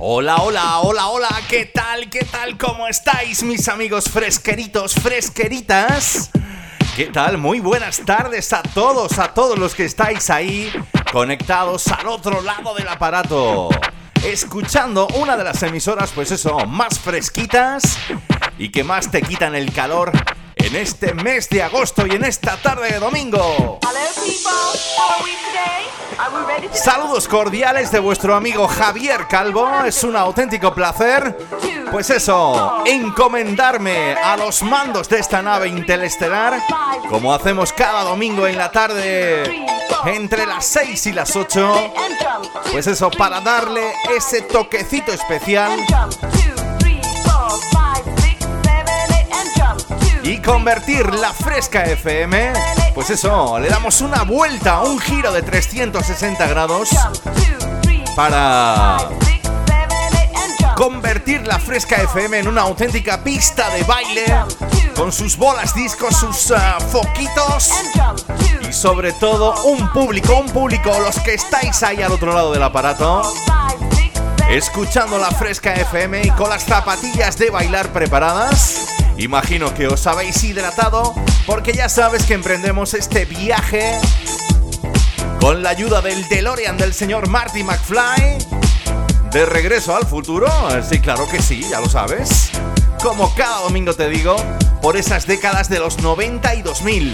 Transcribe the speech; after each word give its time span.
Hola, 0.00 0.36
hola, 0.36 0.78
hola, 0.78 1.08
hola, 1.08 1.28
¿qué 1.48 1.66
tal? 1.66 2.08
¿Qué 2.08 2.24
tal? 2.24 2.56
¿Cómo 2.56 2.86
estáis, 2.86 3.42
mis 3.42 3.68
amigos 3.68 4.08
fresqueritos, 4.08 4.94
fresqueritas? 4.94 6.30
¿Qué 6.94 7.06
tal? 7.06 7.36
Muy 7.36 7.58
buenas 7.58 7.98
tardes 8.06 8.52
a 8.52 8.62
todos, 8.62 9.18
a 9.18 9.34
todos 9.34 9.58
los 9.58 9.74
que 9.74 9.84
estáis 9.84 10.30
ahí 10.30 10.70
conectados 11.10 11.88
al 11.88 12.06
otro 12.06 12.42
lado 12.42 12.76
del 12.76 12.86
aparato. 12.86 13.70
Escuchando 14.22 15.08
una 15.16 15.36
de 15.36 15.42
las 15.42 15.60
emisoras, 15.64 16.12
pues 16.14 16.30
eso, 16.30 16.64
más 16.64 17.00
fresquitas 17.00 17.98
y 18.56 18.68
que 18.68 18.84
más 18.84 19.10
te 19.10 19.20
quitan 19.20 19.56
el 19.56 19.72
calor 19.72 20.12
en 20.58 20.76
este 20.76 21.14
mes 21.14 21.48
de 21.48 21.62
agosto 21.62 22.06
y 22.06 22.12
en 22.12 22.24
esta 22.24 22.56
tarde 22.56 22.92
de 22.92 22.98
domingo. 22.98 23.78
Saludos 26.72 27.28
cordiales 27.28 27.90
de 27.90 27.98
vuestro 27.98 28.34
amigo 28.34 28.66
Javier 28.66 29.26
Calvo. 29.28 29.68
Es 29.84 30.02
un 30.04 30.16
auténtico 30.16 30.74
placer. 30.74 31.36
Pues 31.90 32.10
eso, 32.10 32.82
encomendarme 32.84 34.12
a 34.12 34.36
los 34.36 34.62
mandos 34.62 35.08
de 35.08 35.18
esta 35.18 35.40
nave 35.40 35.68
interestelar, 35.68 36.60
como 37.08 37.32
hacemos 37.32 37.72
cada 37.72 38.02
domingo 38.02 38.46
en 38.46 38.58
la 38.58 38.70
tarde, 38.70 39.64
entre 40.04 40.44
las 40.44 40.66
6 40.66 41.06
y 41.06 41.12
las 41.12 41.34
8. 41.34 41.92
Pues 42.72 42.86
eso, 42.86 43.10
para 43.10 43.40
darle 43.40 43.94
ese 44.14 44.42
toquecito 44.42 45.12
especial 45.12 45.70
y 50.28 50.36
convertir 50.42 51.14
la 51.14 51.32
fresca 51.32 51.84
FM, 51.84 52.52
pues 52.94 53.08
eso, 53.08 53.58
le 53.58 53.70
damos 53.70 54.02
una 54.02 54.24
vuelta, 54.24 54.82
un 54.82 55.00
giro 55.00 55.32
de 55.32 55.40
360 55.40 56.46
grados 56.48 56.90
para 58.14 59.08
convertir 60.76 61.46
la 61.46 61.58
fresca 61.58 61.96
FM 62.02 62.40
en 62.40 62.48
una 62.48 62.60
auténtica 62.60 63.24
pista 63.24 63.70
de 63.70 63.84
baile 63.84 64.26
con 64.94 65.12
sus 65.12 65.34
bolas 65.34 65.74
discos, 65.74 66.14
sus 66.14 66.50
ah, 66.50 66.76
foquitos 66.78 67.70
y 68.68 68.70
sobre 68.70 69.12
todo 69.14 69.54
un 69.64 69.90
público, 69.92 70.36
un 70.36 70.50
público, 70.50 70.90
los 71.00 71.18
que 71.20 71.32
estáis 71.32 71.82
ahí 71.82 72.02
al 72.02 72.12
otro 72.12 72.34
lado 72.34 72.52
del 72.52 72.62
aparato 72.62 73.22
escuchando 74.50 75.18
la 75.18 75.30
fresca 75.30 75.74
FM 75.74 76.22
y 76.22 76.30
con 76.32 76.50
las 76.50 76.64
zapatillas 76.64 77.38
de 77.38 77.50
bailar 77.50 77.92
preparadas. 77.92 78.87
Imagino 79.18 79.74
que 79.74 79.88
os 79.88 80.06
habéis 80.06 80.44
hidratado 80.44 81.12
porque 81.44 81.72
ya 81.72 81.88
sabes 81.88 82.24
que 82.24 82.34
emprendemos 82.34 82.94
este 82.94 83.24
viaje 83.24 83.98
con 85.40 85.62
la 85.64 85.70
ayuda 85.70 86.00
del 86.00 86.28
DeLorean 86.28 86.76
del 86.76 86.94
señor 86.94 87.28
Marty 87.28 87.64
McFly. 87.64 88.38
De 89.32 89.44
regreso 89.44 89.96
al 89.96 90.06
futuro, 90.06 90.46
sí, 90.88 91.00
claro 91.00 91.28
que 91.28 91.42
sí, 91.42 91.66
ya 91.68 91.80
lo 91.80 91.88
sabes. 91.88 92.50
Como 93.02 93.34
cada 93.34 93.62
domingo 93.62 93.92
te 93.92 94.08
digo, 94.08 94.36
por 94.80 94.96
esas 94.96 95.26
décadas 95.26 95.68
de 95.68 95.80
los 95.80 95.98
90 95.98 96.54
y 96.54 96.62
2000. 96.62 97.12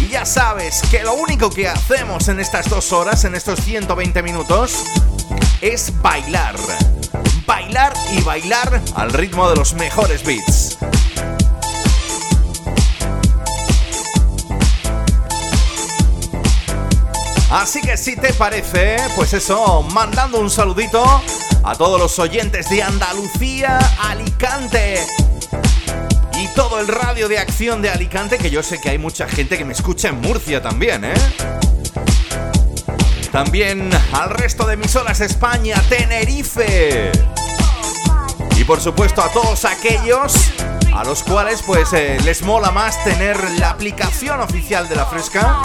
Y 0.00 0.08
ya 0.08 0.24
sabes 0.24 0.80
que 0.92 1.02
lo 1.02 1.14
único 1.14 1.50
que 1.50 1.68
hacemos 1.68 2.28
en 2.28 2.38
estas 2.38 2.70
dos 2.70 2.92
horas, 2.92 3.24
en 3.24 3.34
estos 3.34 3.60
120 3.60 4.22
minutos, 4.22 4.84
es 5.60 5.92
bailar. 6.00 6.54
Bailar 7.46 7.92
y 8.12 8.20
bailar 8.22 8.80
al 8.94 9.12
ritmo 9.12 9.50
de 9.50 9.56
los 9.56 9.74
mejores 9.74 10.24
beats. 10.24 10.78
Así 17.50 17.80
que 17.80 17.96
si 17.96 18.16
te 18.16 18.32
parece, 18.34 18.96
pues 19.14 19.32
eso, 19.32 19.82
mandando 19.92 20.40
un 20.40 20.50
saludito 20.50 21.04
a 21.62 21.74
todos 21.76 22.00
los 22.00 22.18
oyentes 22.18 22.68
de 22.68 22.82
Andalucía, 22.82 23.78
Alicante 24.02 24.98
y 26.40 26.48
todo 26.48 26.80
el 26.80 26.88
radio 26.88 27.28
de 27.28 27.38
acción 27.38 27.82
de 27.82 27.90
Alicante, 27.90 28.38
que 28.38 28.50
yo 28.50 28.64
sé 28.64 28.80
que 28.80 28.90
hay 28.90 28.98
mucha 28.98 29.28
gente 29.28 29.56
que 29.56 29.64
me 29.64 29.72
escucha 29.72 30.08
en 30.08 30.20
Murcia 30.20 30.60
también, 30.60 31.04
¿eh? 31.04 31.14
También 33.30 33.90
al 34.12 34.30
resto 34.30 34.66
de 34.66 34.74
emisoras 34.74 35.20
España, 35.20 35.80
Tenerife. 35.88 37.12
Y 38.56 38.64
por 38.64 38.80
supuesto 38.80 39.22
a 39.22 39.28
todos 39.28 39.64
aquellos 39.64 40.34
a 40.92 41.04
los 41.04 41.22
cuales 41.22 41.62
pues 41.62 41.92
eh, 41.92 42.18
les 42.24 42.42
mola 42.42 42.70
más 42.70 43.04
tener 43.04 43.38
la 43.58 43.70
aplicación 43.70 44.40
oficial 44.40 44.88
de 44.88 44.96
la 44.96 45.06
fresca 45.06 45.60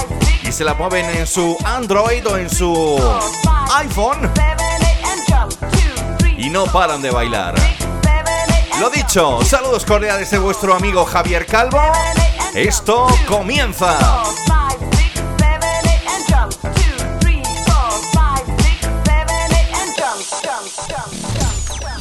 se 0.52 0.64
la 0.66 0.74
mueven 0.74 1.06
en 1.16 1.26
su 1.26 1.58
Android 1.64 2.26
o 2.28 2.38
en 2.38 2.50
su 2.50 3.00
iPhone 3.76 4.30
y 6.38 6.50
no 6.50 6.66
paran 6.66 7.02
de 7.02 7.10
bailar. 7.12 7.56
Lo 8.80 8.90
dicho, 8.90 9.44
saludos 9.46 9.86
cordiales 9.86 10.30
de 10.32 10.40
vuestro 10.40 10.74
amigo 10.74 11.06
Javier 11.06 11.46
Calvo. 11.46 11.82
Esto 12.54 13.08
comienza. 13.28 13.98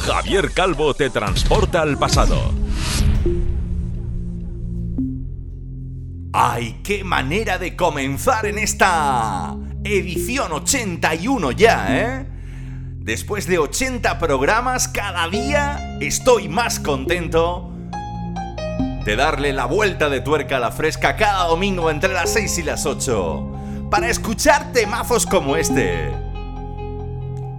Javier 0.05 0.51
Calvo 0.51 0.93
te 0.93 1.09
transporta 1.09 1.81
al 1.81 1.97
pasado. 1.97 2.60
¡Ay, 6.33 6.79
qué 6.81 7.03
manera 7.03 7.57
de 7.57 7.75
comenzar 7.75 8.45
en 8.45 8.57
esta 8.57 9.53
edición 9.83 10.53
81 10.53 11.51
ya, 11.51 11.87
eh! 11.89 12.25
Después 12.99 13.47
de 13.47 13.59
80 13.59 14.17
programas 14.17 14.87
cada 14.87 15.27
día, 15.27 15.97
estoy 15.99 16.47
más 16.47 16.79
contento 16.79 17.73
de 19.03 19.15
darle 19.17 19.51
la 19.51 19.65
vuelta 19.65 20.07
de 20.07 20.21
tuerca 20.21 20.55
a 20.55 20.59
la 20.61 20.71
fresca 20.71 21.17
cada 21.17 21.47
domingo 21.47 21.91
entre 21.91 22.13
las 22.13 22.31
6 22.31 22.59
y 22.59 22.63
las 22.63 22.85
8 22.85 23.89
para 23.89 24.07
escuchar 24.09 24.71
temazos 24.71 25.25
como 25.25 25.57
este. 25.57 26.11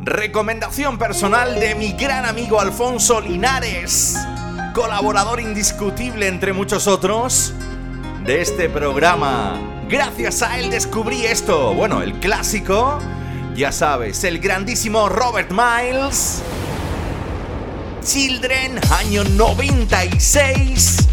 Recomendación 0.00 0.96
personal 0.96 1.60
de 1.60 1.74
mi 1.74 1.92
gran 1.92 2.24
amigo 2.24 2.58
Alfonso 2.58 3.20
Linares, 3.20 4.16
colaborador 4.72 5.42
indiscutible 5.42 6.26
entre 6.26 6.54
muchos 6.54 6.86
otros 6.86 7.52
de 8.24 8.40
este 8.40 8.68
programa. 8.68 9.60
Gracias 9.88 10.42
a 10.42 10.58
él 10.58 10.70
descubrí 10.70 11.24
esto. 11.26 11.74
Bueno, 11.74 12.02
el 12.02 12.14
clásico, 12.14 12.98
ya 13.54 13.72
sabes, 13.72 14.24
el 14.24 14.38
grandísimo 14.38 15.08
Robert 15.08 15.50
Miles. 15.50 16.42
Children, 18.04 18.78
año 18.92 19.24
96. 19.24 21.08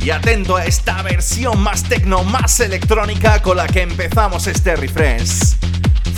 Y 0.00 0.10
atento 0.10 0.56
a 0.56 0.64
esta 0.64 1.02
versión 1.02 1.60
más 1.60 1.82
tecno, 1.82 2.22
más 2.24 2.60
electrónica 2.60 3.42
con 3.42 3.58
la 3.58 3.66
que 3.66 3.82
empezamos 3.82 4.46
este 4.46 4.76
refresh. 4.76 5.56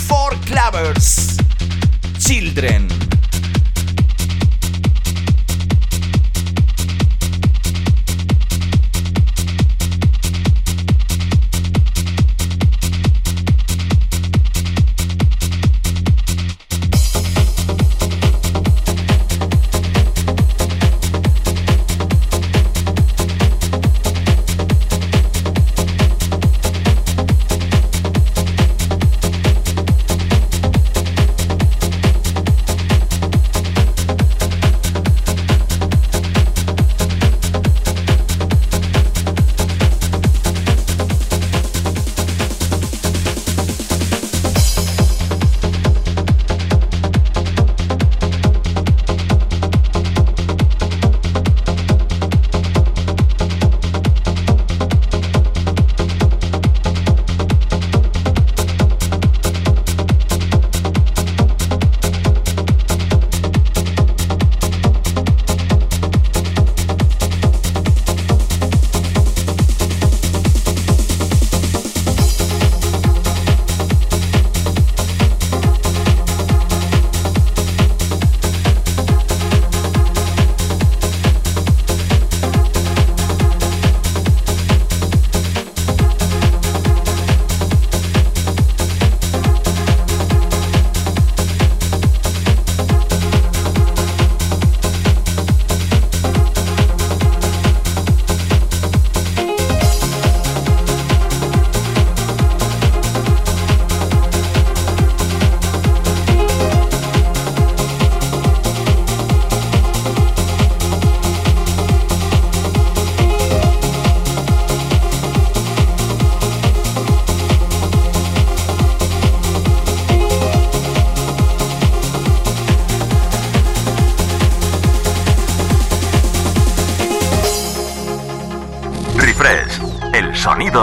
Four 0.07 0.37
Clavers, 0.47 1.39
Children. 2.19 3.10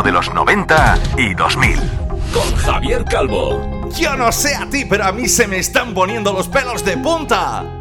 De 0.01 0.11
los 0.11 0.33
90 0.33 0.97
y 1.17 1.35
2000. 1.35 1.79
Con 2.33 2.55
Javier 2.55 3.05
Calvo. 3.05 3.87
Yo 3.95 4.15
no 4.17 4.31
sé 4.31 4.55
a 4.55 4.67
ti, 4.67 4.83
pero 4.85 5.05
a 5.05 5.11
mí 5.11 5.27
se 5.27 5.47
me 5.47 5.59
están 5.59 5.93
poniendo 5.93 6.33
los 6.33 6.47
pelos 6.47 6.83
de 6.83 6.97
punta. 6.97 7.76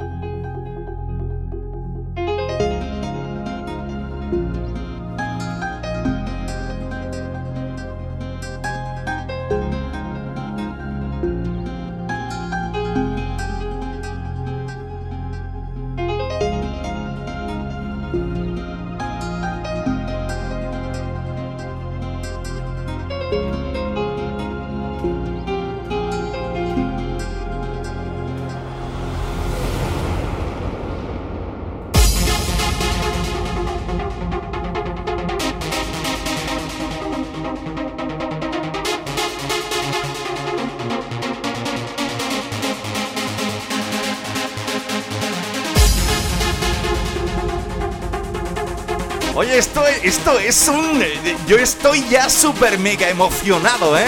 Esto, 50.07 50.39
es 50.39 50.69
un... 50.69 51.03
Yo 51.49 51.57
estoy 51.57 52.09
ya 52.09 52.31
súper 52.31 52.79
mega 52.79 53.09
emocionado, 53.09 53.99
¿eh? 53.99 54.05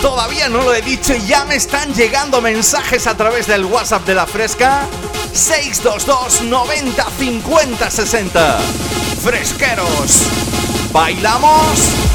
Todavía 0.00 0.48
no 0.48 0.62
lo 0.62 0.74
he 0.74 0.80
dicho 0.80 1.14
y 1.14 1.20
ya 1.26 1.44
me 1.44 1.56
están 1.56 1.92
llegando 1.92 2.40
mensajes 2.40 3.06
a 3.06 3.16
través 3.16 3.46
del 3.46 3.66
WhatsApp 3.66 4.06
de 4.06 4.14
la 4.14 4.26
Fresca. 4.26 4.86
622 5.32 6.42
90 6.42 7.06
50 7.18 7.90
60. 7.90 8.58
Fresqueros. 9.22 10.22
¿Bailamos? 10.92 12.11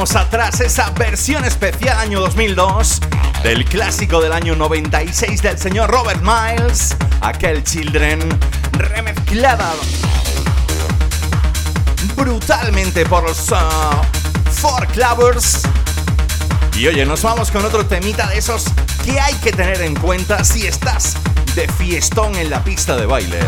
Atrás 0.00 0.60
esa 0.60 0.88
versión 0.92 1.44
especial 1.44 1.98
año 1.98 2.20
2002 2.20 3.00
del 3.42 3.66
clásico 3.66 4.22
del 4.22 4.32
año 4.32 4.56
96 4.56 5.42
del 5.42 5.58
señor 5.58 5.90
Robert 5.90 6.22
Miles, 6.22 6.96
aquel 7.20 7.62
Children, 7.62 8.18
remezclada 8.72 9.74
brutalmente 12.16 13.04
por 13.04 13.24
los 13.24 13.50
uh, 13.50 13.54
Four 14.50 14.86
Clavers. 14.86 15.64
Y 16.76 16.88
oye, 16.88 17.04
nos 17.04 17.22
vamos 17.22 17.50
con 17.50 17.62
otro 17.66 17.84
temita 17.84 18.26
de 18.28 18.38
esos 18.38 18.64
que 19.04 19.20
hay 19.20 19.34
que 19.34 19.52
tener 19.52 19.82
en 19.82 19.94
cuenta 19.94 20.44
si 20.44 20.66
estás 20.66 21.14
de 21.54 21.68
fiestón 21.68 22.36
en 22.36 22.48
la 22.48 22.64
pista 22.64 22.96
de 22.96 23.04
baile. 23.04 23.40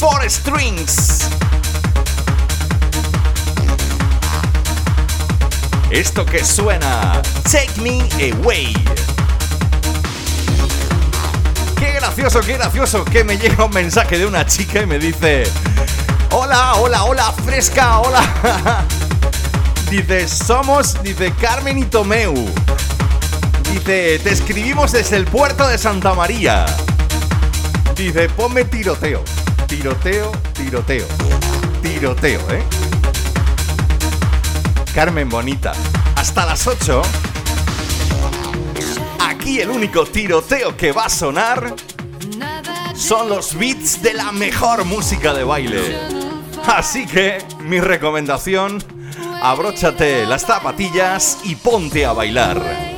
Four 0.00 0.28
Strings. 0.28 1.21
Esto 5.92 6.24
que 6.24 6.42
suena, 6.42 7.20
Take 7.42 7.78
Me 7.82 8.00
Away. 8.32 8.72
Qué 11.78 11.92
gracioso, 11.92 12.40
qué 12.40 12.54
gracioso 12.54 13.04
que 13.04 13.22
me 13.24 13.36
llega 13.36 13.66
un 13.66 13.74
mensaje 13.74 14.16
de 14.16 14.24
una 14.24 14.46
chica 14.46 14.80
y 14.80 14.86
me 14.86 14.98
dice, 14.98 15.44
hola, 16.30 16.76
hola, 16.76 17.04
hola, 17.04 17.30
fresca, 17.44 17.98
hola. 17.98 18.22
dice, 19.90 20.26
somos, 20.28 20.96
dice 21.02 21.30
Carmen 21.38 21.76
y 21.76 21.84
Tomeu. 21.84 22.34
Dice, 23.70 24.18
te 24.18 24.32
escribimos 24.32 24.92
desde 24.92 25.16
el 25.16 25.26
puerto 25.26 25.68
de 25.68 25.76
Santa 25.76 26.14
María. 26.14 26.64
Dice, 27.94 28.30
ponme 28.30 28.64
tiroteo, 28.64 29.22
tiroteo, 29.66 30.32
tiroteo, 30.54 31.06
tiroteo, 31.82 32.40
¿eh? 32.50 32.81
Carmen 34.94 35.28
Bonita. 35.28 35.72
Hasta 36.16 36.44
las 36.44 36.66
8. 36.66 37.02
Aquí 39.20 39.60
el 39.60 39.70
único 39.70 40.04
tiroteo 40.04 40.76
que 40.76 40.92
va 40.92 41.06
a 41.06 41.08
sonar 41.08 41.74
son 42.94 43.30
los 43.30 43.56
beats 43.56 44.02
de 44.02 44.12
la 44.12 44.32
mejor 44.32 44.84
música 44.84 45.32
de 45.32 45.44
baile. 45.44 45.98
Así 46.66 47.06
que 47.06 47.38
mi 47.60 47.80
recomendación, 47.80 48.84
abróchate 49.42 50.26
las 50.26 50.42
zapatillas 50.42 51.38
y 51.44 51.56
ponte 51.56 52.04
a 52.04 52.12
bailar. 52.12 52.91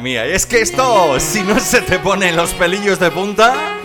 Mía, 0.00 0.26
es 0.26 0.46
que 0.46 0.60
esto, 0.60 1.18
si 1.20 1.42
no 1.42 1.58
se 1.58 1.80
te 1.80 1.98
ponen 1.98 2.36
los 2.36 2.52
pelillos 2.54 2.98
de 2.98 3.10
punta, 3.10 3.78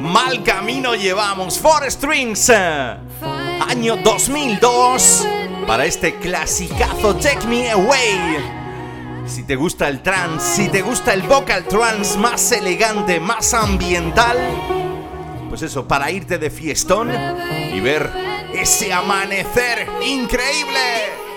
mal 0.00 0.42
camino 0.42 0.94
llevamos. 0.94 1.58
Four 1.58 1.90
Strings, 1.90 2.50
año 2.50 3.96
2002, 3.96 5.26
para 5.66 5.84
este 5.84 6.16
clasicazo 6.16 7.16
Take 7.16 7.46
Me 7.46 7.70
Away. 7.70 8.38
Si 9.26 9.42
te 9.42 9.56
gusta 9.56 9.88
el 9.88 10.02
trance, 10.02 10.62
si 10.62 10.68
te 10.68 10.82
gusta 10.82 11.12
el 11.12 11.22
vocal 11.22 11.64
trance 11.64 12.16
más 12.16 12.52
elegante, 12.52 13.20
más 13.20 13.52
ambiental, 13.52 14.38
pues 15.48 15.62
eso, 15.62 15.86
para 15.86 16.10
irte 16.10 16.38
de 16.38 16.50
fiestón 16.50 17.10
y 17.72 17.80
ver 17.80 18.10
ese 18.54 18.92
amanecer 18.92 19.86
increíble. 20.02 21.29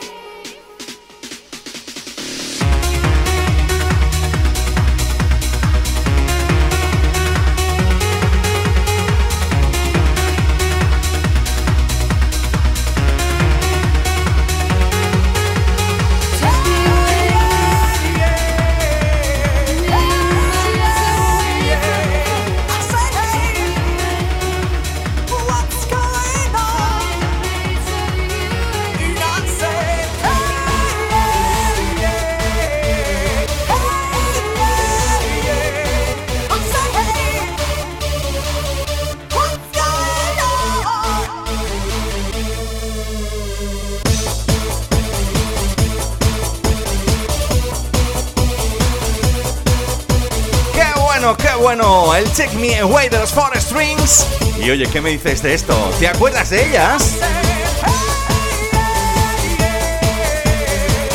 Check 52.34 52.54
Me 52.54 52.80
Away 52.80 53.10
de 53.10 53.20
los 53.20 53.32
Four 53.32 53.56
Strings. 53.62 54.26
Y 54.60 54.72
oye, 54.72 54.88
¿qué 54.88 55.02
me 55.02 55.12
dices 55.12 55.44
de 55.44 55.54
esto? 55.54 55.76
¿Te 56.00 56.08
acuerdas 56.08 56.50
de 56.50 56.68
ellas? 56.68 57.18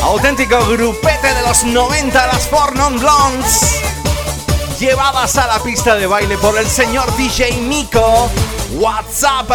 Auténtico 0.02 0.64
grupete 0.66 1.34
de 1.34 1.42
los 1.42 1.64
90, 1.64 2.26
las 2.28 2.46
Four 2.46 2.76
Non 2.76 3.00
Blondes. 3.00 3.80
Llevadas 4.78 5.36
a 5.38 5.48
la 5.48 5.58
pista 5.60 5.96
de 5.96 6.06
baile 6.06 6.38
por 6.38 6.56
el 6.56 6.68
señor 6.68 7.14
DJ 7.16 7.62
Miko. 7.62 8.30
WhatsApp. 8.74 9.50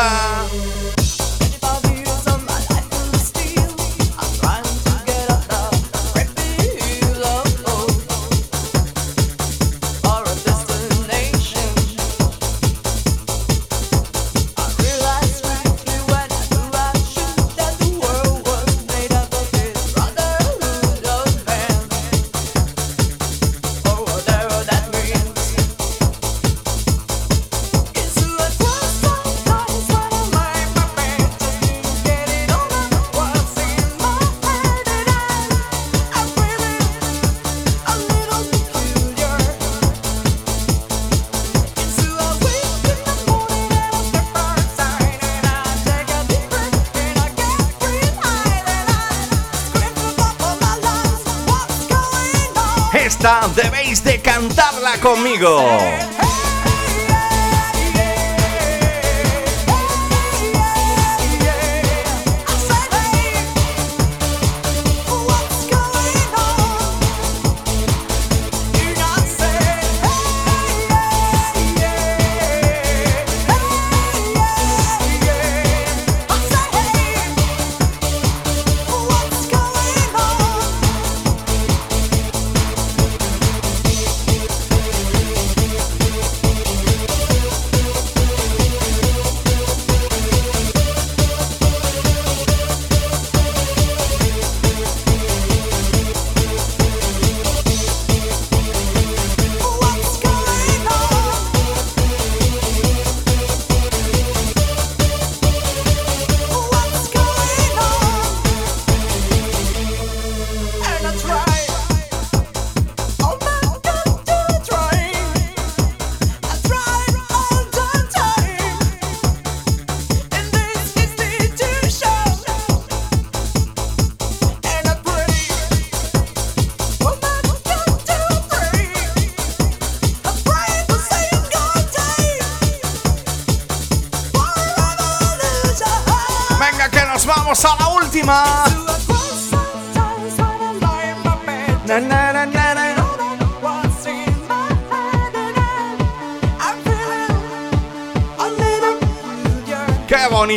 Debéis 53.56 54.02
de 54.02 54.18
cantarla 54.20 54.98
conmigo. 55.00 55.50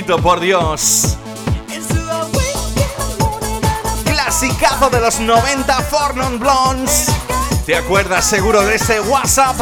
Bonito, 0.07 0.23
por 0.23 0.40
Dios! 0.40 1.16
Clasicazo 4.05 4.90
de 4.90 5.01
los 5.01 5.19
90 5.21 5.81
Fornon 5.83 6.38
Blondes. 6.38 7.07
¿Te 7.64 7.77
acuerdas 7.77 8.25
seguro 8.25 8.62
de 8.62 8.77
ese 8.77 9.01
WhatsApp? 9.01 9.57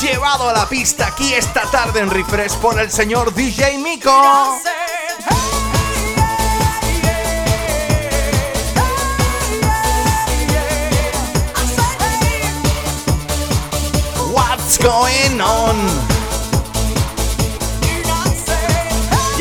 Llevado 0.00 0.48
a 0.48 0.52
la 0.52 0.68
pista 0.68 1.06
aquí 1.06 1.34
esta 1.34 1.62
tarde 1.70 2.00
en 2.00 2.10
Refresh 2.10 2.56
por 2.56 2.80
el 2.80 2.90
señor 2.90 3.32
DJ 3.34 3.78
Miko. 3.78 4.60
going 14.80 15.40
on? 15.40 16.11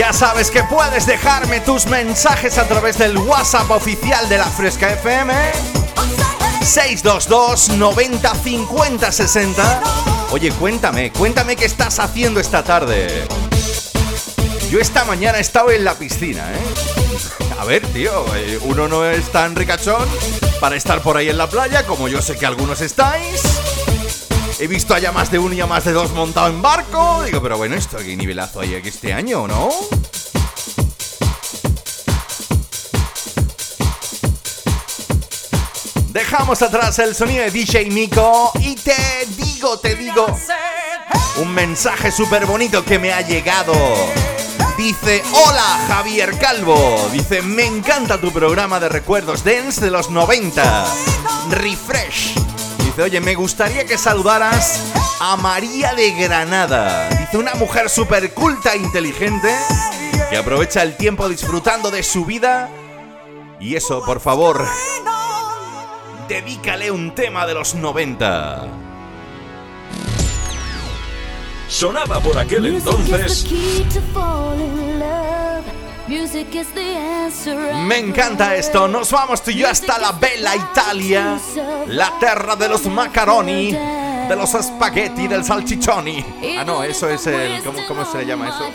Ya 0.02 0.14
sabes 0.14 0.50
que 0.50 0.64
puedes 0.64 1.06
dejarme 1.06 1.60
tus 1.60 1.86
mensajes 1.86 2.58
a 2.58 2.68
través 2.68 2.98
del 2.98 3.16
WhatsApp 3.20 3.70
oficial 3.70 4.28
de 4.30 4.40
la 4.40 4.48
Fresca 4.48 4.92
FM 4.94 5.32
622 6.64 7.78
90 7.78 8.34
50 8.34 9.12
60. 9.12 9.82
Oye, 10.32 10.52
cuéntame, 10.54 11.12
cuéntame 11.12 11.56
qué 11.56 11.66
estás 11.66 12.00
haciendo 12.00 12.40
esta 12.40 12.64
tarde. 12.64 13.28
Yo 14.72 14.80
esta 14.80 15.06
mañana 15.06 15.38
he 15.38 15.42
estado 15.42 15.70
en 15.70 15.86
la 15.86 15.94
piscina, 15.94 16.52
¿eh? 16.52 17.60
A 17.60 17.66
ver, 17.66 17.86
tío, 17.94 18.26
eh, 18.36 18.58
uno 18.64 18.88
no 18.88 19.06
es 19.06 19.32
tan 19.32 19.56
ricachón 19.56 20.10
para 20.60 20.78
estar 20.78 21.04
por 21.04 21.16
ahí 21.16 21.30
en 21.30 21.38
la 21.38 21.48
playa 21.48 21.86
como 21.86 22.08
yo 22.08 22.24
sé 22.24 22.36
que 22.38 22.48
algunos 22.48 22.82
estáis. 22.82 23.31
He 24.62 24.68
visto 24.68 24.94
allá 24.94 25.12
más 25.12 25.32
de 25.32 25.40
uno 25.40 25.56
y 25.56 25.60
a 25.60 25.66
más 25.66 25.86
de 25.86 25.92
dos 25.92 26.12
montado 26.12 26.48
en 26.48 26.62
barco. 26.62 27.24
Digo, 27.24 27.42
pero 27.42 27.58
bueno, 27.58 27.76
esto 27.76 27.98
qué 27.98 28.16
nivelazo 28.16 28.60
hay 28.60 28.76
aquí 28.76 28.90
este 28.90 29.12
año, 29.12 29.48
¿no? 29.48 29.72
Dejamos 36.10 36.62
atrás 36.62 37.00
el 37.00 37.16
sonido 37.16 37.44
de 37.44 37.50
DJ 37.50 37.86
Nico 37.86 38.52
y 38.60 38.76
te 38.76 39.26
digo, 39.36 39.80
te 39.80 39.96
digo, 39.96 40.28
un 41.38 41.52
mensaje 41.56 42.12
súper 42.12 42.46
bonito 42.46 42.86
que 42.86 43.00
me 43.00 43.12
ha 43.12 43.22
llegado. 43.22 43.74
Dice, 44.78 45.24
hola 45.34 45.86
Javier 45.88 46.38
Calvo. 46.38 47.10
Dice, 47.12 47.42
me 47.42 47.66
encanta 47.66 48.22
tu 48.22 48.32
programa 48.32 48.80
de 48.80 48.90
recuerdos 48.90 49.44
dance 49.44 49.82
de 49.82 49.90
los 49.90 50.12
90. 50.12 50.86
Refresh. 51.50 52.41
Dice, 52.92 53.04
oye, 53.04 53.22
me 53.22 53.36
gustaría 53.36 53.86
que 53.86 53.98
saludaras 53.98 54.92
a 55.22 55.38
María 55.38 55.94
de 55.94 56.12
Granada. 56.12 57.08
Dice, 57.10 57.38
una 57.38 57.54
mujer 57.56 57.90
súper 57.90 58.34
culta 58.34 58.74
e 58.74 58.80
inteligente 58.80 59.48
que 60.30 60.36
aprovecha 60.36 60.84
el 60.84 60.98
tiempo 60.98 61.30
disfrutando 61.30 61.90
de 61.90 62.04
su 62.04 62.26
vida. 62.26 62.70
Y 63.62 63.78
eso, 63.78 64.04
por 64.04 64.20
favor, 64.20 64.68
dedícale 66.28 66.92
un 66.92 67.16
tema 67.16 67.48
de 67.48 67.54
los 67.54 67.76
90. 67.76 68.68
Sonaba 71.70 72.20
por 72.20 72.38
aquel 72.38 72.66
entonces. 72.66 73.46
Me 77.88 77.98
encanta 77.98 78.56
esto. 78.56 78.88
Nos 78.88 79.12
vamos 79.12 79.42
tú 79.42 79.52
y 79.52 79.56
yo 79.56 79.70
hasta 79.70 79.98
la 79.98 80.12
bella 80.12 80.56
Italia, 80.56 81.40
la 81.88 82.12
tierra 82.20 82.56
de 82.56 82.68
los 82.68 82.86
macaroni, 82.86 83.72
de 83.72 84.36
los 84.36 84.50
spaghetti, 84.52 85.28
del 85.28 85.44
salchichoni. 85.46 86.26
Ah, 86.58 86.64
no, 86.66 86.84
eso 86.84 87.08
es 87.10 87.26
el. 87.28 87.64
¿Cómo, 87.64 87.80
cómo 87.88 88.06
se 88.06 88.20
le 88.20 88.26
llama 88.26 88.50
eso? 88.50 88.66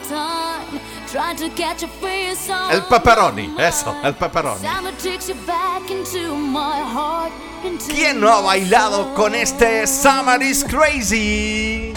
El 2.71 2.83
pepperoni, 2.85 3.55
eso, 3.59 3.95
el 4.03 4.15
pepperoni. 4.15 4.63
¿Quién 7.87 8.21
no 8.21 8.31
ha 8.33 8.41
bailado 8.41 9.15
con 9.15 9.35
este 9.35 9.87
Summer 9.87 10.41
is 10.43 10.65
Crazy? 10.65 11.93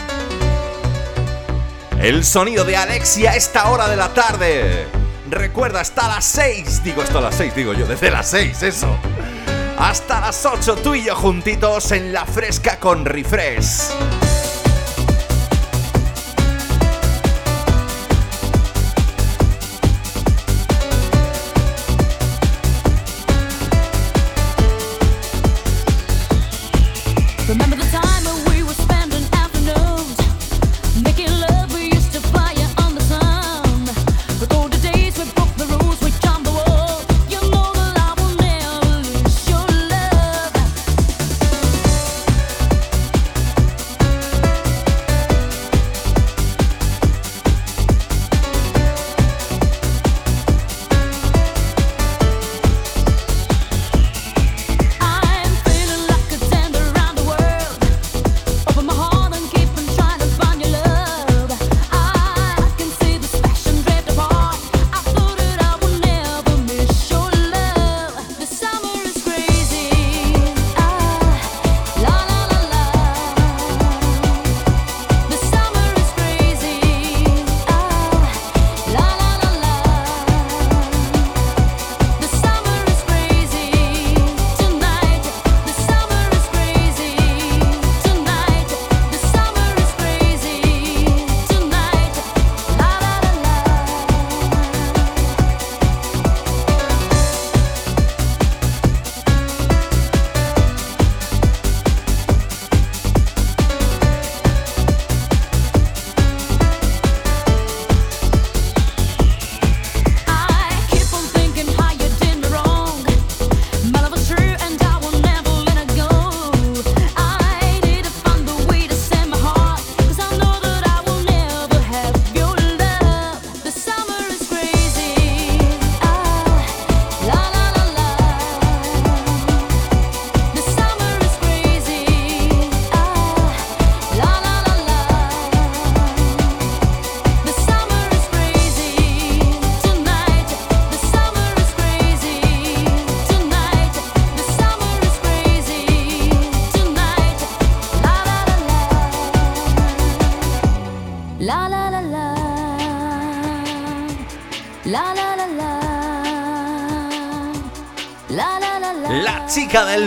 El 1.99 2.23
sonido 2.23 2.63
de 2.63 2.77
Alexia 2.77 3.31
a 3.31 3.35
esta 3.35 3.69
hora 3.69 3.87
de 3.87 3.95
la 3.95 4.13
tarde. 4.13 4.87
Recuerda, 5.31 5.81
hasta 5.81 6.07
las 6.07 6.25
6. 6.25 6.83
Digo, 6.83 7.01
hasta 7.01 7.21
las 7.21 7.35
6, 7.35 7.55
digo 7.55 7.73
yo, 7.73 7.85
desde 7.85 8.09
las 8.09 8.29
6, 8.29 8.63
eso. 8.63 8.95
Hasta 9.77 10.19
las 10.19 10.45
8, 10.45 10.77
tú 10.77 10.95
y 10.95 11.05
yo 11.05 11.15
juntitos 11.15 11.91
en 11.91 12.11
la 12.11 12.25
fresca 12.25 12.79
con 12.79 13.05
refresh. 13.05 14.28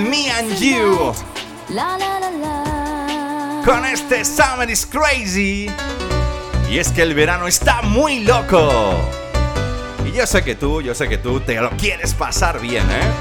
Me 0.03 0.31
and 0.31 0.59
You. 0.59 1.13
Con 3.65 3.85
este 3.85 4.25
Summer 4.25 4.69
is 4.69 4.85
Crazy. 4.85 5.71
Y 6.69 6.79
es 6.79 6.91
que 6.91 7.03
el 7.03 7.15
verano 7.15 7.47
está 7.47 7.83
muy 7.83 8.21
loco. 8.21 8.97
Y 10.05 10.13
yo 10.13 10.27
sé 10.27 10.43
que 10.43 10.57
tú, 10.57 10.83
yo 10.83 10.95
sé 10.95 11.09
que 11.09 11.19
tú 11.19 11.41
te 11.41 11.61
lo 11.61 11.71
quieres 11.77 12.15
pasar 12.15 12.61
bien, 12.61 12.91
¿eh? 12.91 13.13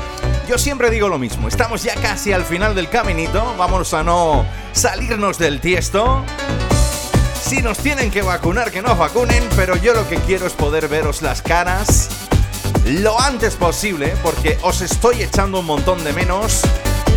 Yo 0.49 0.57
siempre 0.57 0.89
digo 0.89 1.07
lo 1.07 1.19
mismo, 1.19 1.47
estamos 1.47 1.83
ya 1.83 1.93
casi 1.95 2.33
al 2.33 2.43
final 2.43 2.73
del 2.73 2.89
caminito, 2.89 3.55
vamos 3.57 3.93
a 3.93 4.03
no 4.03 4.45
salirnos 4.73 5.37
del 5.37 5.61
tiesto. 5.61 6.25
Si 7.41 7.61
nos 7.61 7.77
tienen 7.77 8.09
que 8.09 8.21
vacunar, 8.21 8.71
que 8.71 8.81
nos 8.81 8.97
vacunen, 8.97 9.47
pero 9.55 9.75
yo 9.75 9.93
lo 9.93 10.07
que 10.09 10.17
quiero 10.17 10.47
es 10.47 10.53
poder 10.53 10.87
veros 10.87 11.21
las 11.21 11.41
caras 11.41 12.20
lo 12.99 13.19
antes 13.19 13.55
posible 13.55 14.13
porque 14.21 14.57
os 14.63 14.81
estoy 14.81 15.21
echando 15.21 15.59
un 15.59 15.65
montón 15.65 16.03
de 16.03 16.11
menos 16.11 16.61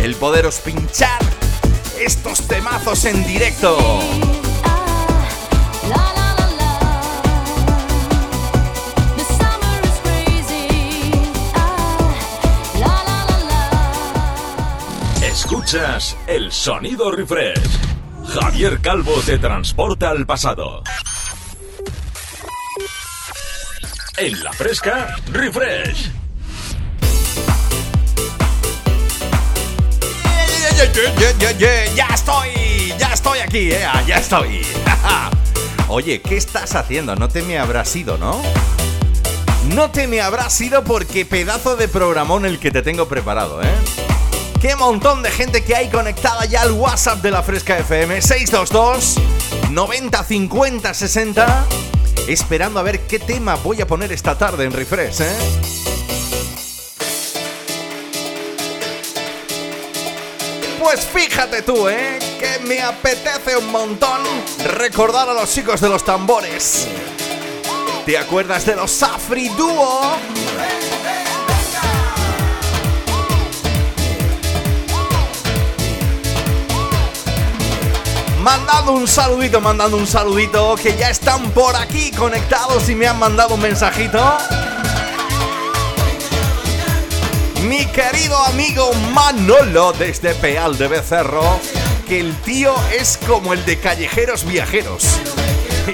el 0.01 0.15
poderos 0.15 0.59
pinchar 0.59 1.19
estos 1.99 2.47
temazos 2.47 3.03
en 3.05 3.25
directo. 3.25 3.77
Escuchas 15.21 16.15
el 16.27 16.51
sonido 16.51 17.11
refresh. 17.11 17.59
Javier 18.27 18.79
Calvo 18.81 19.13
te 19.25 19.37
transporta 19.37 20.09
al 20.09 20.25
pasado. 20.25 20.81
En 24.17 24.43
la 24.45 24.53
fresca, 24.53 25.13
refresh. 25.27 26.09
Ya 31.95 32.07
estoy, 32.13 32.93
ya 32.97 33.13
estoy 33.13 33.39
aquí, 33.39 33.71
eh, 33.73 33.85
ya 34.07 34.17
estoy. 34.17 34.61
Oye, 35.89 36.21
¿qué 36.21 36.37
estás 36.37 36.75
haciendo? 36.75 37.17
No 37.17 37.27
te 37.27 37.41
me 37.41 37.59
habrás 37.59 37.93
ido, 37.93 38.17
¿no? 38.17 38.41
No 39.73 39.91
te 39.91 40.07
me 40.07 40.21
habrás 40.21 40.61
ido 40.61 40.85
porque 40.85 41.25
pedazo 41.25 41.75
de 41.75 41.89
programón 41.89 42.45
el 42.45 42.57
que 42.57 42.71
te 42.71 42.81
tengo 42.81 43.09
preparado, 43.09 43.61
¿eh? 43.61 43.75
Qué 44.61 44.77
montón 44.77 45.23
de 45.23 45.31
gente 45.31 45.65
que 45.65 45.75
hay 45.75 45.89
conectada 45.89 46.45
ya 46.45 46.61
al 46.61 46.71
WhatsApp 46.71 47.21
de 47.21 47.31
la 47.31 47.43
Fresca 47.43 47.77
FM 47.79 48.21
622 48.21 49.19
90 49.71 50.23
50 50.23 50.93
60 50.93 51.65
esperando 52.27 52.79
a 52.79 52.83
ver 52.83 53.01
qué 53.01 53.19
tema 53.19 53.55
voy 53.55 53.81
a 53.81 53.87
poner 53.87 54.11
esta 54.11 54.37
tarde 54.37 54.65
en 54.65 54.71
Refresh, 54.71 55.21
¿eh? 55.21 55.37
Pues 60.79 61.05
fíjate 61.05 61.61
tú, 61.63 61.89
¿eh? 61.89 62.19
Que 62.39 62.59
me 62.65 62.81
apetece 62.81 63.57
un 63.57 63.71
montón 63.71 64.21
recordar 64.77 65.27
a 65.29 65.33
los 65.33 65.51
chicos 65.53 65.81
de 65.81 65.89
los 65.89 66.05
tambores. 66.05 66.87
¿Te 68.05 68.17
acuerdas 68.17 68.65
de 68.65 68.75
los 68.75 68.91
Safri 68.91 69.49
Duo? 69.49 70.15
Mandando 78.45 78.91
un 78.91 79.07
saludito, 79.07 79.59
mandando 79.59 79.97
un 79.97 80.05
saludito, 80.05 80.75
que 80.75 80.95
ya 80.95 81.09
están 81.09 81.49
por 81.49 81.75
aquí 81.75 82.11
conectados 82.11 82.87
y 82.89 82.93
me 82.93 83.07
han 83.07 83.17
mandado 83.17 83.55
un 83.55 83.61
mensajito. 83.61 84.37
Mi 87.63 87.87
querido 87.87 88.37
amigo 88.45 88.93
Manolo 89.13 89.93
desde 89.93 90.35
Peal 90.35 90.77
de 90.77 90.87
Becerro, 90.87 91.59
que 92.07 92.19
el 92.19 92.35
tío 92.41 92.75
es 92.95 93.17
como 93.25 93.51
el 93.51 93.65
de 93.65 93.79
Callejeros 93.79 94.45
Viajeros. 94.45 95.19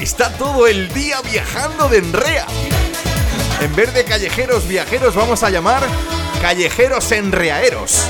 está 0.02 0.34
todo 0.34 0.68
el 0.68 0.94
día 0.94 1.22
viajando 1.22 1.88
de 1.88 2.00
enrea. 2.00 2.48
En 3.62 3.74
vez 3.78 3.94
de 3.94 4.04
callejeros 4.04 4.68
viajeros 4.68 5.16
vamos 5.16 5.44
a 5.44 5.50
llamar 5.50 5.88
callejeros 6.42 7.14
enreaeros. 7.14 8.10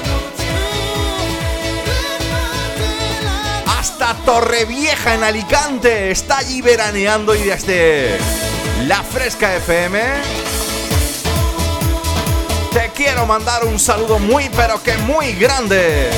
Hasta 4.01 4.25
Torrevieja 4.25 5.13
en 5.13 5.23
Alicante 5.23 6.09
está 6.09 6.39
allí 6.39 6.59
veraneando 6.63 7.35
y 7.35 7.43
desde 7.43 8.17
la 8.87 9.03
Fresca 9.03 9.55
FM 9.57 10.01
te 12.73 12.89
quiero 12.95 13.27
mandar 13.27 13.63
un 13.63 13.77
saludo 13.77 14.17
muy 14.17 14.49
pero 14.55 14.81
que 14.81 14.97
muy 14.97 15.33
grande. 15.33 16.09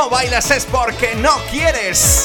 No 0.00 0.08
bailas 0.08 0.50
es 0.50 0.64
porque 0.64 1.14
no 1.14 1.34
quieres. 1.50 2.24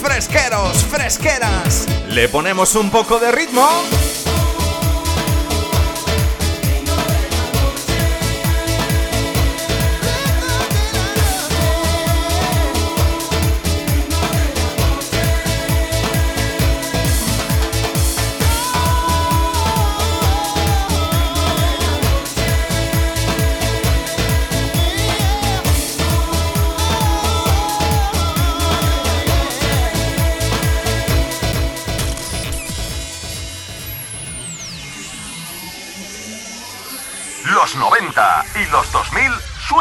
Fresqueros, 0.00 0.82
fresqueras, 0.84 1.86
le 2.08 2.30
ponemos 2.30 2.74
un 2.74 2.90
poco 2.90 3.18
de 3.18 3.30
ritmo. 3.30 3.68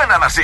Suenan 0.08 0.24
así. 0.24 0.42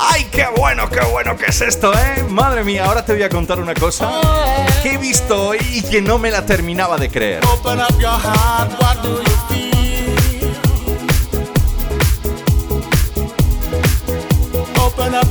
¡Ay, 0.00 0.24
qué 0.30 0.46
bueno, 0.56 0.88
qué 0.88 1.00
bueno 1.00 1.36
que 1.36 1.46
es 1.46 1.60
esto, 1.60 1.92
eh! 1.92 2.24
Madre 2.28 2.64
mía, 2.64 2.86
ahora 2.86 3.04
te 3.04 3.12
voy 3.12 3.22
a 3.22 3.28
contar 3.28 3.60
una 3.60 3.74
cosa 3.74 4.10
que 4.82 4.94
he 4.94 4.98
visto 4.98 5.48
hoy 5.48 5.58
y 5.60 5.82
que 5.82 6.00
no 6.00 6.18
me 6.18 6.30
la 6.30 6.46
terminaba 6.46 6.96
de 6.96 7.10
creer. 7.10 7.44
Open 7.44 7.80
up 7.80 8.00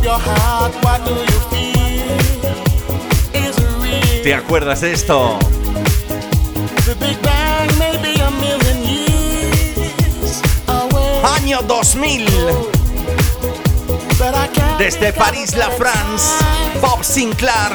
your 0.04 0.20
heart, 0.20 0.74
what 0.84 1.02
do 1.06 1.12
you 1.12 1.40
feel? 1.50 1.61
¿Te 4.24 4.36
acuerdas 4.36 4.82
de 4.82 4.94
esto? 4.94 5.40
Año 11.36 11.62
2000. 11.64 12.28
Desde 14.78 15.14
París, 15.14 15.56
la 15.56 15.72
France, 15.72 16.28
Bob 16.82 17.04
Sinclair. 17.04 17.74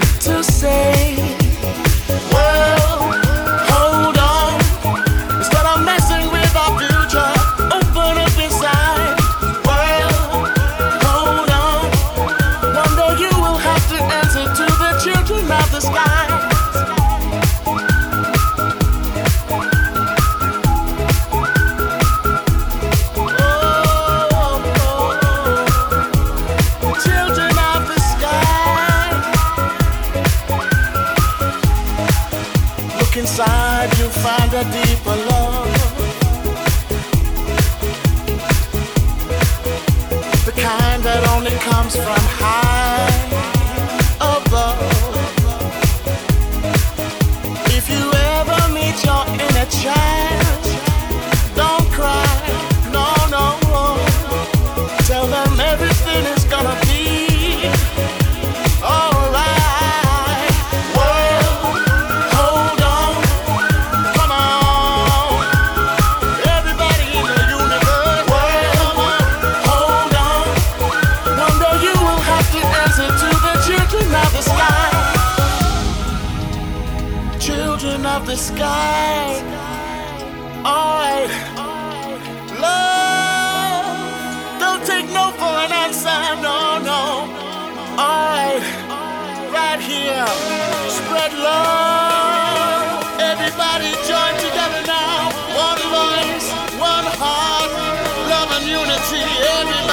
see 99.09 99.23
the. 99.23 99.86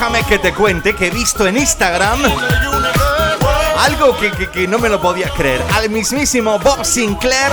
Déjame, 0.00 0.24
que 0.26 0.38
te 0.38 0.54
cuente 0.54 0.94
que 0.94 1.08
he 1.08 1.10
visto 1.10 1.46
en 1.46 1.58
Instagram 1.58 2.22
algo 3.76 4.16
que, 4.50 4.66
no 4.66 4.78
me 4.78 4.88
lo 4.88 4.98
podía 4.98 5.28
creer. 5.28 5.60
Al 5.74 5.90
mismísimo 5.90 6.58
Bob 6.58 6.86
Sinclair 6.86 7.52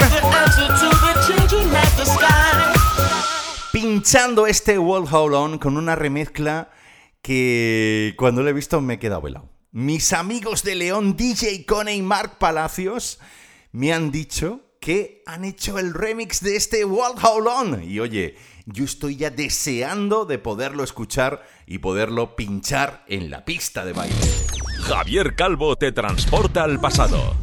pinchando 3.73 4.47
este 4.47 4.79
Wall 4.79 5.05
Hold 5.11 5.33
On 5.33 5.57
con 5.57 5.75
una 5.75 5.97
remezcla 5.97 6.71
que 7.21 8.13
cuando 8.17 8.43
lo 8.43 8.49
he 8.49 8.53
visto 8.53 8.79
me 8.79 8.93
he 8.93 8.99
quedado 8.99 9.23
velado. 9.23 9.49
Mis 9.73 10.13
amigos 10.13 10.63
de 10.63 10.75
León, 10.75 11.17
DJ 11.17 11.65
Cone 11.65 11.95
y 11.97 12.01
Mark 12.01 12.37
Palacios, 12.39 13.19
me 13.73 13.91
han 13.91 14.09
dicho 14.09 14.61
que 14.79 15.21
han 15.25 15.43
hecho 15.43 15.79
el 15.79 15.93
remix 15.93 16.39
de 16.39 16.55
este 16.55 16.85
World 16.85 17.19
Hold 17.21 17.47
On. 17.47 17.83
Y 17.83 17.99
oye, 17.99 18.37
yo 18.67 18.83
estoy 18.83 19.15
ya 19.15 19.29
deseando 19.29 20.25
de 20.25 20.39
poderlo 20.39 20.83
escuchar 20.83 21.43
y 21.65 21.79
poderlo 21.79 22.35
pinchar 22.35 23.03
en 23.07 23.29
la 23.29 23.45
pista 23.45 23.85
de 23.85 23.93
baile. 23.93 24.15
Javier 24.81 25.35
Calvo 25.35 25.77
te 25.77 25.91
transporta 25.91 26.63
al 26.63 26.79
pasado. 26.79 27.35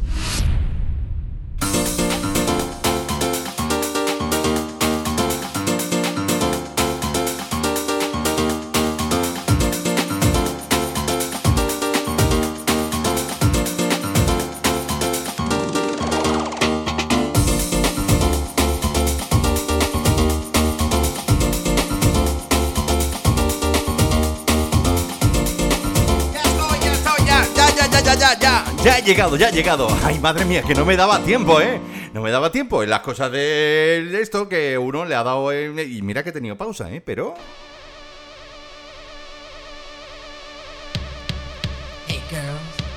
Ya 28.85 28.99
he 28.99 29.01
llegado, 29.01 29.35
ya 29.35 29.49
he 29.49 29.51
llegado. 29.51 29.87
Ay, 30.03 30.19
madre 30.19 30.45
mía, 30.45 30.61
que 30.61 30.75
no 30.75 30.85
me 30.85 30.95
daba 30.95 31.17
tiempo, 31.23 31.59
¿eh? 31.59 31.81
No 32.13 32.21
me 32.21 32.29
daba 32.29 32.51
tiempo 32.51 32.83
en 32.83 32.91
las 32.91 32.99
cosas 32.99 33.31
de 33.31 34.19
esto 34.21 34.47
que 34.47 34.77
uno 34.77 35.05
le 35.05 35.15
ha 35.15 35.23
dado... 35.23 35.51
Y 35.51 36.03
mira 36.03 36.21
que 36.21 36.29
he 36.29 36.31
tenido 36.31 36.55
pausa, 36.55 36.91
¿eh? 36.91 37.01
Pero... 37.01 37.33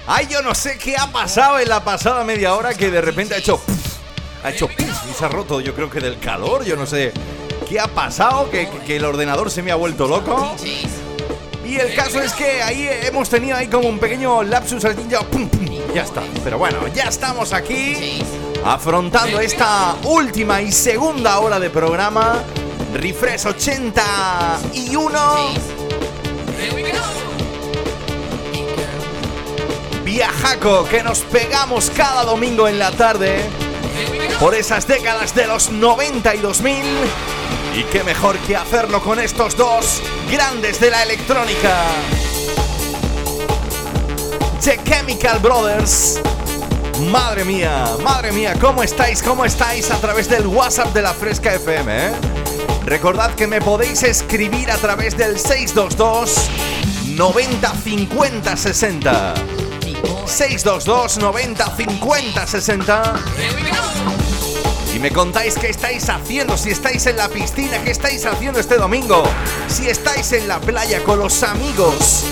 Ay, 0.07 0.27
yo 0.29 0.43
no 0.43 0.55
sé 0.55 0.77
qué 0.77 0.95
ha 0.95 1.07
pasado 1.11 1.59
en 1.59 1.71
la 1.71 1.83
pasada 1.83 2.23
media 2.23 2.55
hora 2.55 2.75
que 2.75 2.91
de 2.91 3.01
repente 3.01 3.35
ha 3.35 3.39
hecho... 3.39 3.59
Ha 4.45 4.51
hecho... 4.51 4.69
Y 4.79 5.15
se 5.15 5.25
ha 5.25 5.29
roto, 5.29 5.63
yo 5.63 5.75
creo 5.75 5.89
que 5.89 6.01
del 6.01 6.19
calor, 6.19 6.67
yo 6.67 6.77
no 6.77 6.85
sé... 6.85 7.15
¿Qué 7.67 7.81
ha 7.81 7.89
pasado? 7.89 8.51
Que, 8.51 8.69
que 8.87 8.97
el 8.97 9.07
ordenador 9.07 9.51
se 9.51 9.63
me 9.63 9.73
ha 9.73 9.77
vuelto 9.77 10.07
loco. 10.07 10.55
Y 11.69 11.77
el 11.77 11.95
caso 11.95 12.21
es 12.23 12.33
que 12.33 12.63
ahí 12.63 12.89
hemos 13.03 13.29
tenido 13.29 13.55
ahí 13.55 13.67
como 13.67 13.89
un 13.89 13.99
pequeño 13.99 14.43
lapsus 14.43 14.87
al 14.87 14.97
ya, 15.07 15.21
ya 15.95 16.03
está. 16.03 16.23
Pero 16.43 16.57
bueno, 16.57 16.79
ya 16.95 17.05
estamos 17.05 17.53
aquí 17.53 18.23
afrontando 18.65 19.39
esta 19.39 19.97
última 20.05 20.63
y 20.63 20.73
segunda 20.73 21.39
hora 21.41 21.61
de 21.61 21.69
programa. 21.69 22.43
Refresh 22.95 23.49
81. 23.49 25.21
Viajaco 30.05 30.89
que 30.89 31.03
nos 31.03 31.21
pegamos 31.21 31.91
cada 31.95 32.25
domingo 32.25 32.67
en 32.67 32.79
la 32.79 32.93
tarde 32.93 33.43
por 34.41 34.55
esas 34.55 34.87
décadas 34.87 35.35
de 35.35 35.47
los 35.47 35.71
90 35.71 36.35
y 36.35 36.39
2000 36.39 36.85
y 37.79 37.85
qué 37.85 38.03
mejor 38.03 38.37
que 38.39 38.57
hacerlo 38.57 39.01
con 39.01 39.21
estos 39.21 39.57
dos 39.57 40.03
grandes 40.29 40.81
de 40.81 40.91
la 40.91 41.05
electrónica. 41.05 41.87
The 44.65 44.81
Chemical 44.85 45.39
Brothers. 45.39 46.21
Madre 47.13 47.45
mía, 47.45 47.85
madre 48.03 48.33
mía, 48.33 48.55
¿cómo 48.61 48.83
estáis? 48.83 49.23
¿Cómo 49.23 49.45
estáis 49.45 49.93
a 49.93 50.01
través 50.01 50.29
del 50.29 50.49
WhatsApp 50.49 50.93
de 50.93 51.03
la 51.03 51.15
Fresca 51.15 51.55
FM? 51.55 52.07
Eh? 52.07 52.11
Recordad 52.85 53.35
que 53.37 53.47
me 53.47 53.61
podéis 53.61 54.03
escribir 54.03 54.73
a 54.73 54.77
través 54.77 55.17
del 55.17 55.39
622 55.39 56.51
90 57.15 57.75
50 57.75 58.57
60. 58.57 59.35
622 60.27 61.19
90 61.19 61.77
50 61.77 62.47
60 62.47 64.18
me 65.01 65.11
contáis 65.13 65.55
qué 65.55 65.69
estáis 65.69 66.09
haciendo, 66.09 66.57
si 66.57 66.71
estáis 66.71 67.07
en 67.07 67.17
la 67.17 67.29
piscina, 67.29 67.83
qué 67.85 67.91
estáis 67.91 68.27
haciendo 68.27 68.59
este 68.59 68.77
domingo, 68.77 69.23
si 69.69 69.89
estáis 69.89 70.33
en 70.33 70.49
la 70.49 70.61
playa 70.61 71.03
con 71.05 71.19
los 71.19 71.43
amigos, 71.43 72.25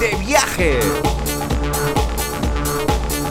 de 0.00 0.14
viaje. 0.26 0.80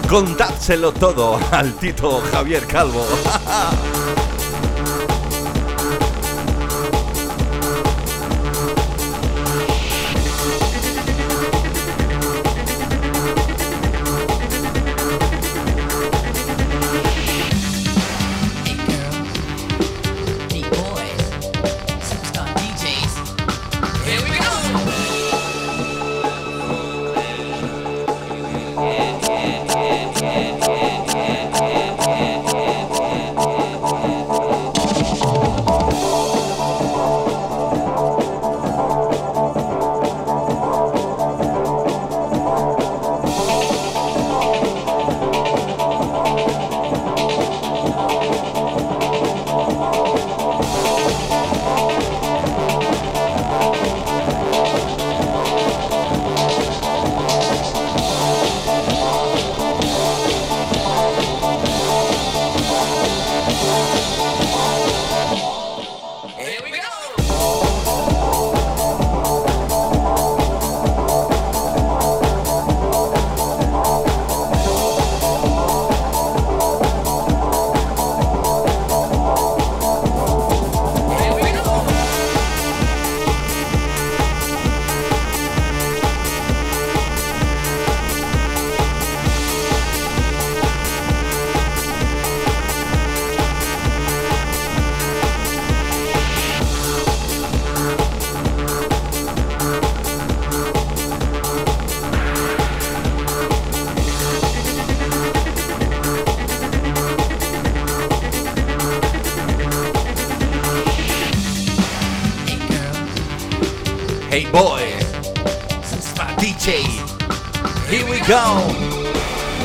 Contádselo 0.08 0.94
todo 0.94 1.40
al 1.52 1.74
Tito 1.74 2.22
Javier 2.32 2.66
Calvo. 2.66 3.06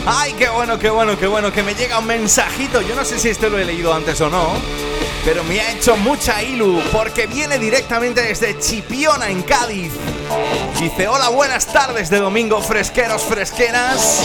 Ay, 0.07 0.35
qué 0.35 0.49
bueno, 0.49 0.79
qué 0.79 0.89
bueno, 0.89 1.19
qué 1.19 1.27
bueno, 1.27 1.53
que 1.53 1.65
me 1.65 1.75
llega 1.75 1.99
un 1.99 2.07
mensajito. 2.07 2.81
Yo 2.81 2.95
no 2.95 3.05
sé 3.05 3.19
si 3.19 3.29
este 3.29 3.51
lo 3.51 3.59
he 3.59 3.65
leído 3.65 3.93
antes 3.93 4.21
o 4.21 4.31
no, 4.31 4.51
pero 5.25 5.43
me 5.43 5.61
ha 5.61 5.73
hecho 5.73 5.97
mucha 5.97 6.41
ilu 6.45 6.81
porque 6.93 7.27
viene 7.27 7.59
directamente 7.59 8.23
desde 8.23 8.57
Chipiona, 8.61 9.31
en 9.31 9.43
Cádiz. 9.43 9.93
Dice, 10.79 11.09
hola, 11.09 11.29
buenas 11.31 11.67
tardes 11.67 12.09
de 12.09 12.21
domingo, 12.21 12.61
fresqueros, 12.61 13.23
fresqueras. 13.23 14.21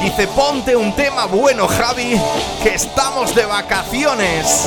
Dice, 0.00 0.28
ponte 0.28 0.76
un 0.76 0.94
tema 0.94 1.26
bueno, 1.26 1.66
Javi, 1.66 2.16
que 2.62 2.74
estamos 2.74 3.34
de 3.34 3.44
vacaciones. 3.44 4.66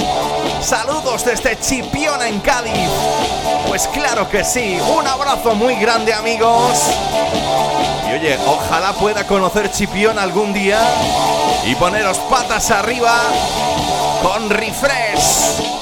Saludos 0.62 1.24
desde 1.24 1.58
Chipiona 1.62 2.28
en 2.28 2.41
Cádiz. 2.41 2.89
Pues 3.68 3.88
claro 3.88 4.30
que 4.30 4.44
sí, 4.44 4.78
un 4.98 5.08
abrazo 5.08 5.56
muy 5.56 5.76
grande 5.76 6.14
amigos. 6.14 6.78
Oye, 8.14 8.38
ojalá 8.45 8.93
pueda 8.93 9.26
conocer 9.26 9.72
Chipiona 9.72 10.22
algún 10.22 10.53
día 10.53 10.80
y 11.66 11.74
poneros 11.74 12.20
patas 12.30 12.70
arriba 12.70 13.20
con 14.22 14.51
refresh. 14.51 15.72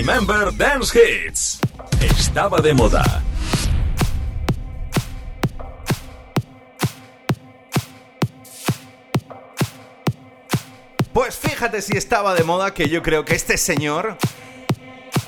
Remember 0.00 0.50
Dance 0.56 0.98
Hits. 0.98 1.60
Estaba 2.00 2.62
de 2.62 2.72
moda. 2.72 3.22
Pues 11.12 11.36
fíjate 11.36 11.82
si 11.82 11.98
estaba 11.98 12.34
de 12.34 12.44
moda 12.44 12.72
que 12.72 12.88
yo 12.88 13.02
creo 13.02 13.26
que 13.26 13.34
este 13.34 13.58
señor 13.58 14.16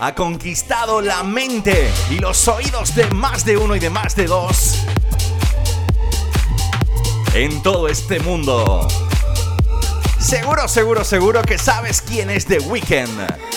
ha 0.01 0.15
conquistado 0.15 1.03
la 1.03 1.23
mente 1.23 1.91
y 2.09 2.19
los 2.19 2.49
oídos 2.49 2.95
de 2.95 3.11
más 3.11 3.45
de 3.45 3.59
uno 3.59 3.77
y 3.77 3.79
de 3.79 3.91
más 3.91 4.17
de 4.17 4.25
dos 4.25 4.79
en 7.35 7.63
todo 7.63 7.89
este 7.89 8.21
mundo. 8.21 8.89
Seguro, 10.19 10.67
seguro, 10.67 11.05
seguro 11.05 11.43
que 11.43 11.59
sabes 11.59 12.01
quién 12.01 12.31
es 12.31 12.47
The 12.47 12.61
Weeknd. 12.61 13.52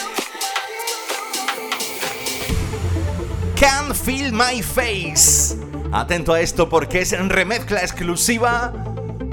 Feel 4.05 4.33
My 4.33 4.61
Face. 4.61 5.57
Atento 5.91 6.31
a 6.31 6.39
esto 6.39 6.69
porque 6.69 7.01
es 7.01 7.11
en 7.11 7.27
remezcla 7.27 7.79
exclusiva 7.79 8.71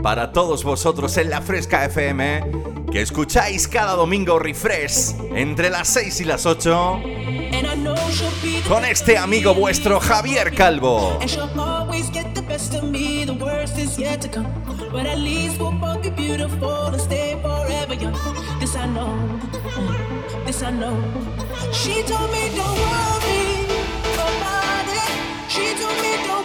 para 0.02 0.32
todos 0.32 0.64
vosotros 0.64 1.18
en 1.18 1.28
la 1.28 1.42
Fresca 1.42 1.84
FM 1.84 2.86
que 2.90 3.02
escucháis 3.02 3.68
cada 3.68 3.92
domingo 3.92 4.38
refresh 4.38 5.14
entre 5.34 5.68
las 5.68 5.88
6 5.88 6.22
y 6.22 6.24
las 6.24 6.46
8 6.46 7.02
con 8.66 8.86
este 8.86 9.18
amigo 9.18 9.52
vuestro 9.54 10.00
Javier 10.00 10.54
Calvo. 10.54 11.18
She 21.72 22.02
told 22.02 22.30
me 22.30 22.48
don't 22.54 23.41
She 25.49 25.74
told 25.74 25.97
me 26.03 26.26
don't. 26.26 26.41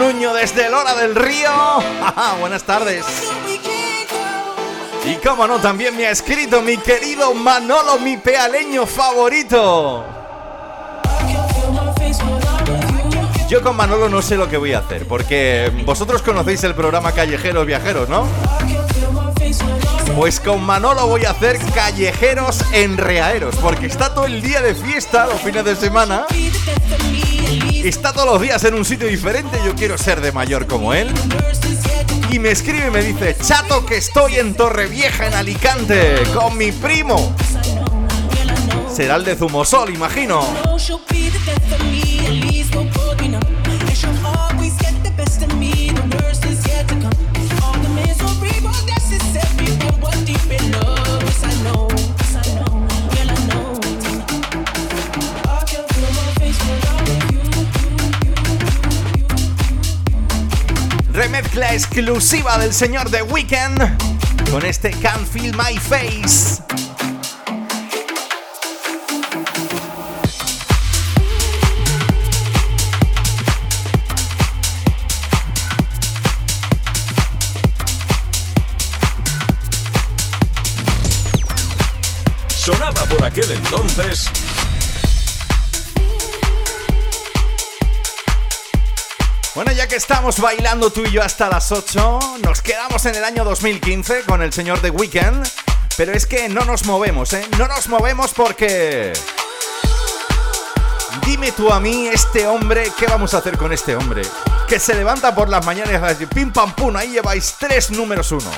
Nuño 0.00 0.32
desde 0.32 0.70
Lora 0.70 0.94
del 0.94 1.14
Río. 1.14 1.50
Buenas 2.40 2.62
tardes. 2.62 3.04
Y 5.04 5.16
como 5.16 5.46
no, 5.46 5.58
también 5.58 5.94
me 5.94 6.06
ha 6.06 6.10
escrito 6.10 6.62
mi 6.62 6.78
querido 6.78 7.34
Manolo, 7.34 7.98
mi 7.98 8.16
pealeño 8.16 8.86
favorito. 8.86 10.06
Yo 13.46 13.60
con 13.62 13.76
Manolo 13.76 14.08
no 14.08 14.22
sé 14.22 14.36
lo 14.36 14.48
que 14.48 14.56
voy 14.56 14.72
a 14.72 14.78
hacer, 14.78 15.06
porque 15.06 15.70
vosotros 15.84 16.22
conocéis 16.22 16.64
el 16.64 16.74
programa 16.74 17.12
Callejeros 17.12 17.66
Viajeros, 17.66 18.08
¿no? 18.08 18.26
Pues 20.16 20.40
con 20.40 20.62
Manolo 20.62 21.08
voy 21.08 21.26
a 21.26 21.32
hacer 21.32 21.58
callejeros 21.74 22.64
en 22.72 22.96
reaeros, 22.96 23.54
porque 23.56 23.84
está 23.84 24.14
todo 24.14 24.24
el 24.24 24.40
día 24.40 24.62
de 24.62 24.74
fiesta, 24.74 25.26
los 25.26 25.42
fines 25.42 25.62
de 25.62 25.76
semana. 25.76 26.24
Está 27.84 28.12
todos 28.12 28.26
los 28.26 28.42
días 28.42 28.62
en 28.64 28.74
un 28.74 28.84
sitio 28.84 29.08
diferente, 29.08 29.58
yo 29.64 29.74
quiero 29.74 29.96
ser 29.96 30.20
de 30.20 30.32
mayor 30.32 30.66
como 30.66 30.92
él. 30.92 31.08
Y 32.30 32.38
me 32.38 32.50
escribe 32.50 32.88
y 32.88 32.90
me 32.90 33.02
dice, 33.02 33.36
chato 33.42 33.86
que 33.86 33.96
estoy 33.96 34.36
en 34.36 34.54
Torrevieja, 34.54 35.26
en 35.26 35.34
Alicante, 35.34 36.22
con 36.34 36.58
mi 36.58 36.72
primo. 36.72 37.34
Será 38.92 39.16
el 39.16 39.24
de 39.24 39.34
Zumosol, 39.34 39.94
imagino. 39.94 40.46
mezcla 61.50 61.74
exclusiva 61.74 62.58
del 62.58 62.72
señor 62.72 63.10
The 63.10 63.22
Weeknd 63.22 64.50
con 64.52 64.64
este 64.64 64.90
Can't 64.90 65.26
Feel 65.26 65.52
My 65.56 65.76
Face. 65.78 66.62
Sonaba 82.48 83.04
por 83.06 83.24
aquel 83.24 83.50
entonces 83.50 84.30
que 89.90 89.96
estamos 89.96 90.38
bailando 90.38 90.90
tú 90.90 91.04
y 91.04 91.10
yo 91.10 91.20
hasta 91.20 91.48
las 91.48 91.72
8, 91.72 92.38
nos 92.44 92.62
quedamos 92.62 93.06
en 93.06 93.16
el 93.16 93.24
año 93.24 93.42
2015 93.42 94.22
con 94.22 94.40
el 94.40 94.52
señor 94.52 94.78
The 94.80 94.90
Weeknd. 94.90 95.44
Pero 95.96 96.12
es 96.12 96.26
que 96.26 96.48
no 96.48 96.64
nos 96.64 96.86
movemos, 96.86 97.32
¿eh? 97.32 97.44
No 97.58 97.66
nos 97.66 97.88
movemos 97.88 98.32
porque... 98.32 99.12
Dime 101.26 101.50
tú 101.50 101.72
a 101.72 101.80
mí, 101.80 102.06
este 102.06 102.46
hombre, 102.46 102.92
¿qué 102.96 103.06
vamos 103.06 103.34
a 103.34 103.38
hacer 103.38 103.58
con 103.58 103.72
este 103.72 103.96
hombre? 103.96 104.22
Que 104.68 104.78
se 104.78 104.94
levanta 104.94 105.34
por 105.34 105.48
las 105.48 105.66
mañanas 105.66 106.20
y 106.20 106.26
pim 106.26 106.52
pam 106.52 106.72
pum, 106.76 106.94
ahí 106.94 107.10
lleváis 107.10 107.56
tres 107.58 107.90
números 107.90 108.30
uno. 108.30 108.50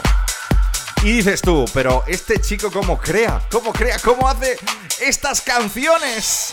Y 1.02 1.12
dices 1.12 1.40
tú, 1.40 1.64
pero 1.72 2.04
este 2.06 2.42
chico 2.42 2.70
cómo 2.70 2.98
crea, 2.98 3.40
cómo 3.50 3.72
crea, 3.72 3.98
cómo 4.00 4.28
hace 4.28 4.58
estas 5.00 5.40
canciones. 5.40 6.52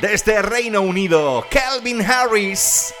Desde 0.00 0.42
Reino 0.42 0.82
Unido, 0.82 1.46
Calvin 1.50 2.02
Harris. 2.02 2.92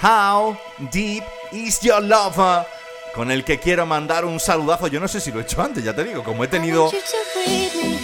How 0.00 0.56
deep 0.90 1.24
is 1.50 1.80
your 1.80 2.02
love? 2.02 2.66
Con 3.14 3.30
el 3.30 3.44
que 3.44 3.58
quiero 3.58 3.84
mandar 3.84 4.24
un 4.24 4.40
saludazo. 4.40 4.86
Yo 4.86 5.00
no 5.00 5.08
sé 5.08 5.20
si 5.20 5.32
lo 5.32 5.40
he 5.40 5.42
hecho 5.42 5.60
antes, 5.60 5.84
ya 5.84 5.94
te 5.94 6.04
digo, 6.04 6.22
como 6.22 6.44
he 6.44 6.48
tenido 6.48 6.90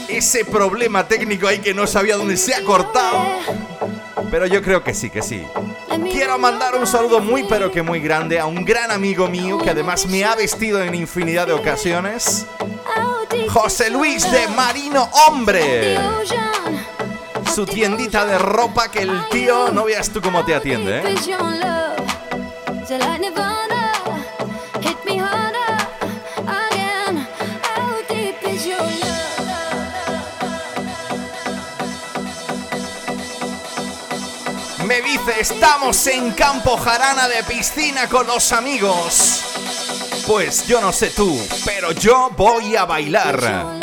ese 0.09 0.45
problema 0.45 1.07
técnico 1.07 1.47
ahí 1.47 1.61
que 1.61 1.73
no 1.73 1.87
sabía 1.87 2.17
dónde 2.17 2.37
se 2.37 2.55
ha 2.55 2.63
cortado. 2.63 3.25
Pero 4.31 4.47
yo 4.47 4.61
creo 4.61 4.83
que 4.83 4.93
sí, 4.93 5.09
que 5.09 5.23
sí. 5.23 5.47
Quiero 6.11 6.39
mandar 6.39 6.75
un 6.75 6.87
saludo 6.87 7.21
muy 7.21 7.45
pero 7.45 7.71
que 7.71 7.83
muy 7.83 8.01
grande 8.01 8.39
a 8.39 8.47
un 8.47 8.65
gran 8.65 8.91
amigo 8.91 9.29
mío 9.29 9.59
que 9.59 9.71
además 9.71 10.07
me 10.07 10.25
ha 10.25 10.35
vestido 10.35 10.83
en 10.83 10.95
infinidad 10.95 11.47
de 11.47 11.53
ocasiones. 11.53 12.47
José 13.49 13.89
Luis 13.91 14.31
de 14.31 14.49
Marino 14.49 15.09
Hombre. 15.27 15.97
Su 17.55 17.67
tiendita 17.67 18.25
de 18.25 18.39
ropa 18.39 18.91
que 18.91 19.01
el 19.01 19.29
tío 19.31 19.71
no 19.73 19.85
veas 19.85 20.11
tú 20.11 20.21
cómo 20.21 20.45
te 20.45 20.55
atiende, 20.55 20.99
¿eh? 20.99 21.03
Me 34.87 35.03
dice, 35.03 35.41
estamos 35.41 36.07
en 36.07 36.33
Campo 36.33 36.77
Jarana 36.77 37.29
de 37.29 37.43
piscina 37.45 38.09
con 38.09 38.27
los 38.27 38.53
amigos. 38.53 39.45
Pues 40.27 40.67
yo 40.67 40.81
no 40.81 40.93
sé 40.93 41.11
tú, 41.11 41.39
pero 41.65 41.93
yo 41.93 42.31
voy 42.37 42.77
a 42.77 42.85
bailar. 42.85 43.78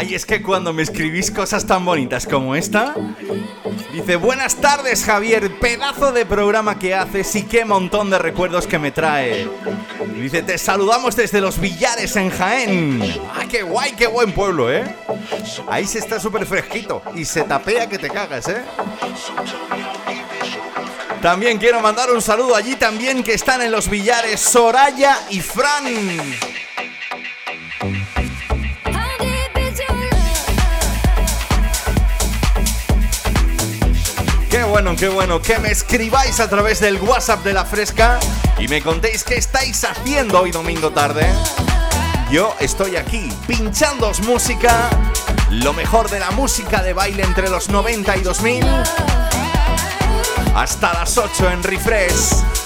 Es 0.00 0.26
que 0.26 0.42
cuando 0.42 0.72
me 0.72 0.82
escribís 0.82 1.30
cosas 1.30 1.66
tan 1.66 1.84
bonitas 1.84 2.26
como 2.26 2.54
esta, 2.54 2.94
dice, 3.92 4.16
buenas 4.16 4.56
tardes 4.56 5.04
Javier, 5.04 5.58
pedazo 5.58 6.12
de 6.12 6.24
programa 6.24 6.78
que 6.78 6.94
haces 6.94 7.34
y 7.34 7.42
qué 7.42 7.64
montón 7.64 8.08
de 8.10 8.18
recuerdos 8.18 8.66
que 8.66 8.78
me 8.78 8.92
trae. 8.92 9.48
dice, 10.14 10.42
te 10.42 10.56
saludamos 10.56 11.16
desde 11.16 11.40
los 11.40 11.58
billares 11.60 12.14
en 12.16 12.30
Jaén. 12.30 13.02
¡Ah, 13.34 13.44
qué 13.50 13.62
guay, 13.62 13.92
qué 13.92 14.06
buen 14.06 14.32
pueblo, 14.32 14.72
eh! 14.72 14.84
Ahí 15.68 15.86
se 15.86 15.98
está 15.98 16.20
súper 16.20 16.46
fresquito 16.46 17.02
y 17.14 17.24
se 17.24 17.42
tapea 17.42 17.88
que 17.88 17.98
te 17.98 18.08
cagas, 18.08 18.48
eh. 18.48 18.62
También 21.20 21.58
quiero 21.58 21.80
mandar 21.80 22.10
un 22.12 22.22
saludo 22.22 22.54
allí 22.54 22.76
también 22.76 23.24
que 23.24 23.34
están 23.34 23.60
en 23.62 23.72
los 23.72 23.88
billares 23.88 24.40
Soraya 24.40 25.18
y 25.30 25.40
Fran. 25.40 25.84
Bueno, 34.80 34.94
qué 34.94 35.08
bueno 35.08 35.42
que 35.42 35.58
me 35.58 35.72
escribáis 35.72 36.38
a 36.38 36.48
través 36.48 36.78
del 36.78 37.00
WhatsApp 37.00 37.42
de 37.42 37.52
la 37.52 37.64
Fresca 37.64 38.20
y 38.58 38.68
me 38.68 38.80
contéis 38.80 39.24
qué 39.24 39.34
estáis 39.34 39.82
haciendo 39.82 40.40
hoy 40.40 40.52
domingo 40.52 40.92
tarde. 40.92 41.26
Yo 42.30 42.54
estoy 42.60 42.94
aquí 42.94 43.28
pinchando 43.48 44.12
música, 44.22 44.88
lo 45.50 45.72
mejor 45.72 46.08
de 46.10 46.20
la 46.20 46.30
música 46.30 46.80
de 46.80 46.92
baile 46.92 47.24
entre 47.24 47.50
los 47.50 47.70
90 47.70 48.18
y 48.18 48.20
2000, 48.20 48.64
hasta 50.54 50.92
las 50.92 51.18
8 51.18 51.50
en 51.50 51.62
Refresh. 51.64 52.57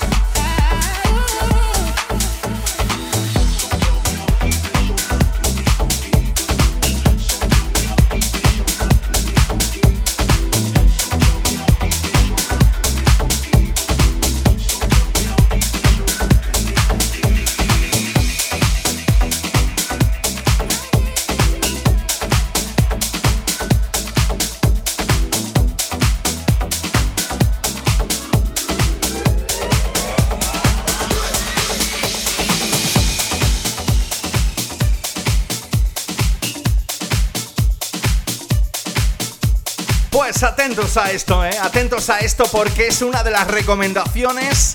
Atentos 40.73 40.97
a 40.97 41.13
esto, 41.13 41.45
¿eh? 41.45 41.59
Atentos 41.61 42.09
a 42.09 42.21
esto 42.21 42.45
porque 42.51 42.87
es 42.87 43.03
una 43.03 43.23
de 43.23 43.31
las 43.31 43.47
recomendaciones 43.47 44.73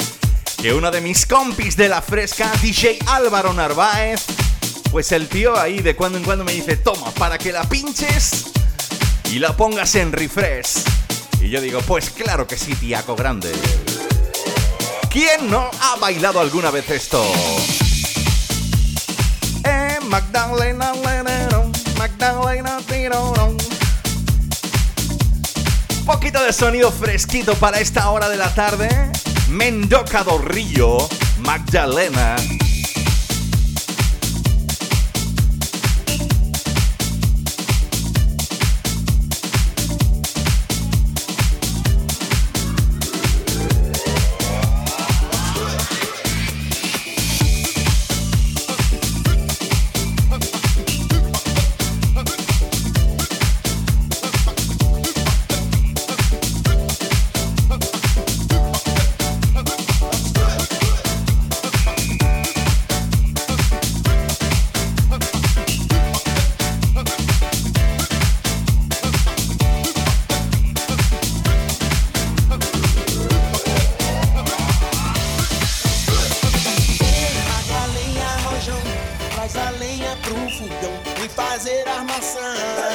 que 0.61 0.71
uno 0.71 0.91
de 0.91 1.01
mis 1.01 1.25
compis 1.25 1.75
de 1.75 1.89
la 1.89 2.03
fresca, 2.03 2.51
DJ 2.61 2.99
Álvaro 3.07 3.51
Narváez, 3.51 4.23
Pues 4.91 5.11
el 5.11 5.27
tío 5.27 5.59
ahí 5.59 5.79
de 5.79 5.95
cuando 5.95 6.19
en 6.19 6.23
cuando 6.23 6.43
me 6.43 6.53
dice, 6.53 6.77
toma, 6.77 7.09
para 7.11 7.39
que 7.39 7.51
la 7.51 7.63
pinches 7.63 8.45
y 9.31 9.39
la 9.39 9.57
pongas 9.57 9.95
en 9.95 10.11
refresh. 10.11 10.83
Y 11.41 11.49
yo 11.49 11.61
digo, 11.61 11.81
pues 11.81 12.11
claro 12.11 12.45
que 12.45 12.59
sí, 12.59 12.75
tiaco 12.75 13.15
grande. 13.15 13.51
¿Quién 15.09 15.49
no 15.49 15.71
ha 15.81 15.95
bailado 15.95 16.39
alguna 16.39 16.69
vez 16.69 16.91
esto? 16.91 17.23
Eh, 19.63 19.97
poquito 26.07 26.41
de 26.41 26.53
sonido 26.53 26.89
fresquito 26.89 27.53
para 27.57 27.81
esta 27.81 28.09
hora 28.09 28.29
de 28.29 28.37
la 28.37 28.49
tarde. 28.55 28.87
Mendoca 29.49 30.23
do 30.23 30.37
Río, 30.37 30.97
Magdalena. 31.39 32.37
fazer 81.57 81.87
armação. 81.87 82.86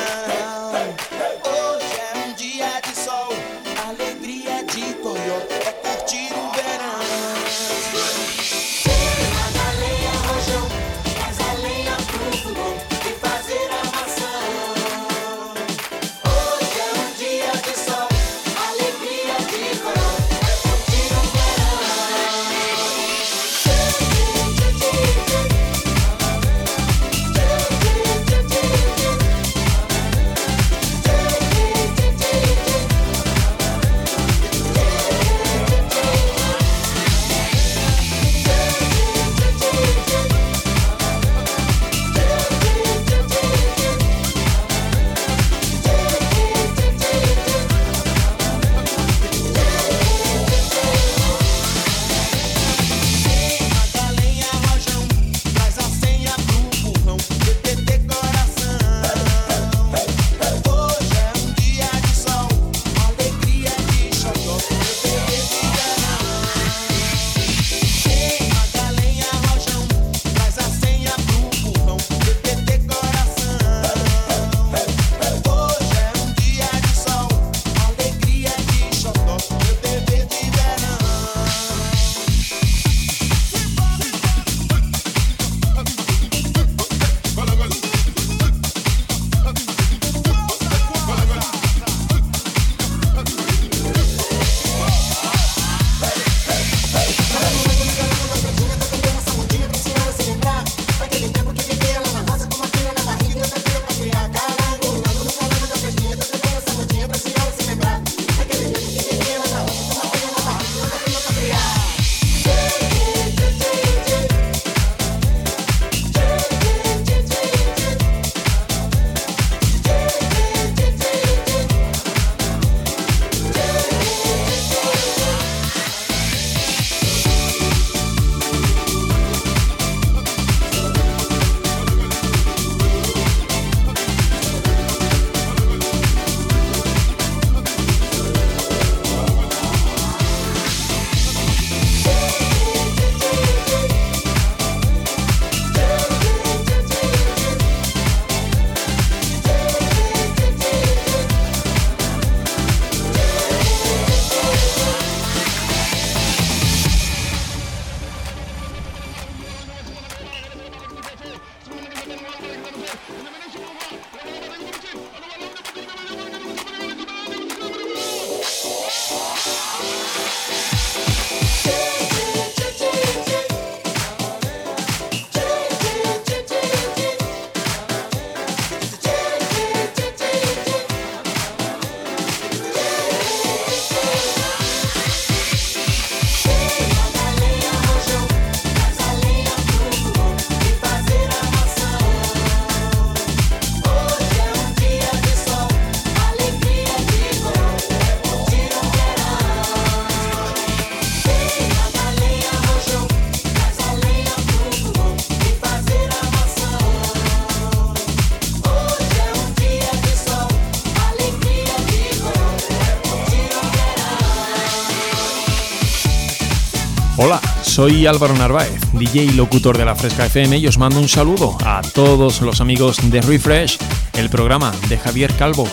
Álvaro 218.07 218.35
Narváez, 218.35 218.81
DJ 218.93 219.25
y 219.25 219.31
locutor 219.33 219.79
de 219.79 219.85
la 219.85 219.95
Fresca 219.95 220.27
FM 220.27 220.59
y 220.59 220.67
os 220.67 220.79
mando 220.79 220.99
un 220.99 221.09
saludo 221.09 221.57
a 221.65 221.83
todos 221.83 222.41
los 222.41 222.61
amigos 222.61 222.99
de 223.11 223.21
Refresh, 223.21 223.79
el 224.15 224.29
programa 224.29 224.73
de 224.89 224.99
Javier 224.99 225.33
Calvo. 225.35 225.69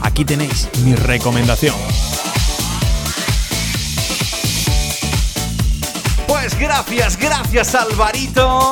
Aquí 0.00 0.24
tenéis 0.24 0.68
mi 0.84 0.94
recomendación. 0.94 1.74
Pues 6.26 6.58
gracias, 6.58 7.18
gracias 7.18 7.74
Alvarito 7.74 8.70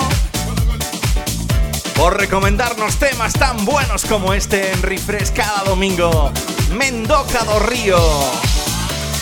por 1.95 2.19
recomendarnos 2.19 2.97
temas 2.97 3.33
tan 3.35 3.65
buenos 3.65 4.05
como 4.05 4.33
este 4.35 4.73
en 4.73 4.83
Refresh 4.83 5.33
cada 5.33 5.65
domingo. 5.65 6.33
Mendoza 6.73 7.45
do 7.45 7.59
Río, 7.61 7.99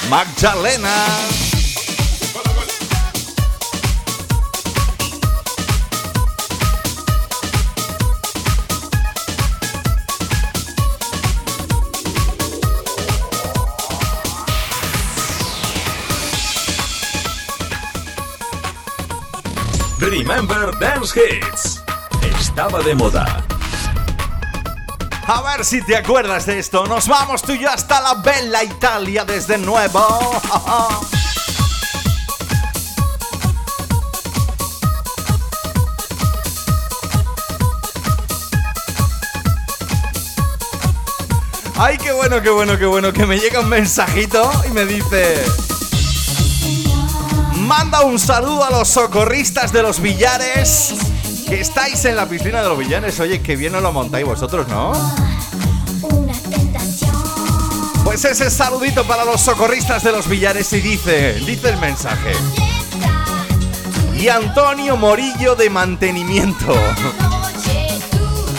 Magdalena. 0.08 1.39
Dance 20.46 21.20
Hits. 21.20 21.82
Estaba 22.40 22.80
de 22.80 22.94
moda. 22.94 23.44
A 25.26 25.42
ver 25.42 25.66
si 25.66 25.82
te 25.82 25.94
acuerdas 25.96 26.46
de 26.46 26.58
esto. 26.58 26.86
Nos 26.86 27.06
vamos 27.08 27.42
tú 27.42 27.52
y 27.52 27.58
yo 27.58 27.68
hasta 27.70 28.00
la 28.00 28.14
bella 28.14 28.64
Italia 28.64 29.26
desde 29.26 29.58
nuevo. 29.58 30.00
Ay, 41.76 41.98
qué 41.98 42.12
bueno, 42.12 42.40
qué 42.40 42.48
bueno, 42.50 42.78
qué 42.78 42.86
bueno, 42.86 43.12
que 43.12 43.26
me 43.26 43.38
llega 43.38 43.60
un 43.60 43.68
mensajito 43.68 44.50
y 44.66 44.70
me 44.70 44.86
dice... 44.86 45.69
Manda 47.70 48.02
un 48.02 48.18
saludo 48.18 48.64
a 48.64 48.70
los 48.70 48.88
socorristas 48.88 49.72
de 49.72 49.80
los 49.80 50.02
billares 50.02 50.92
que 51.46 51.60
estáis 51.60 52.04
en 52.04 52.16
la 52.16 52.26
piscina 52.28 52.64
de 52.64 52.68
los 52.68 52.76
villanes. 52.76 53.20
Oye, 53.20 53.40
qué 53.42 53.54
bien 53.54 53.72
os 53.76 53.80
lo 53.80 53.92
montáis 53.92 54.26
vosotros, 54.26 54.66
¿no? 54.66 54.90
Pues 58.02 58.24
ese 58.24 58.50
saludito 58.50 59.04
para 59.04 59.24
los 59.24 59.40
socorristas 59.40 60.02
de 60.02 60.10
los 60.10 60.26
villares 60.26 60.72
y 60.72 60.80
dice, 60.80 61.34
dice 61.34 61.68
el 61.68 61.76
mensaje. 61.76 62.32
Y 64.18 64.26
Antonio 64.26 64.96
Morillo 64.96 65.54
de 65.54 65.70
mantenimiento. 65.70 66.74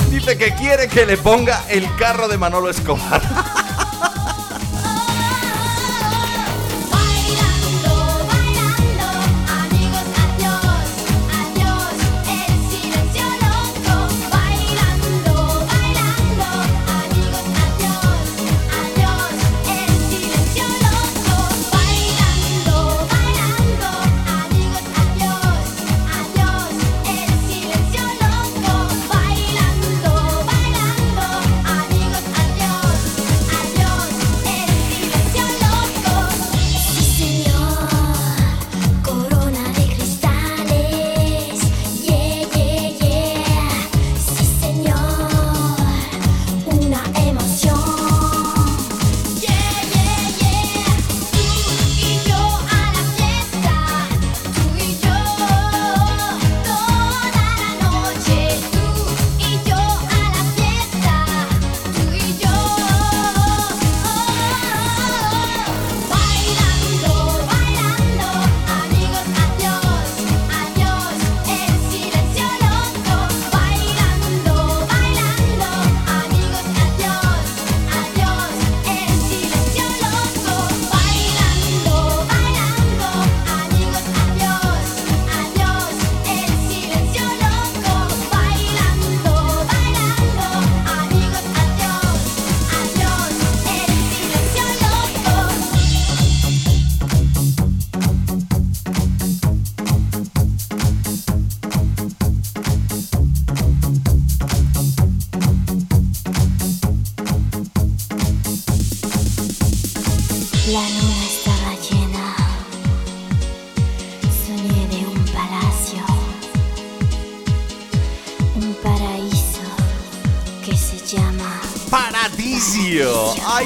Dice 0.09 0.37
que 0.37 0.55
quiere 0.55 0.87
que 0.87 1.05
le 1.05 1.17
ponga 1.17 1.65
el 1.67 1.93
carro 1.97 2.29
de 2.29 2.37
Manolo 2.37 2.69
Escobar. 2.69 3.21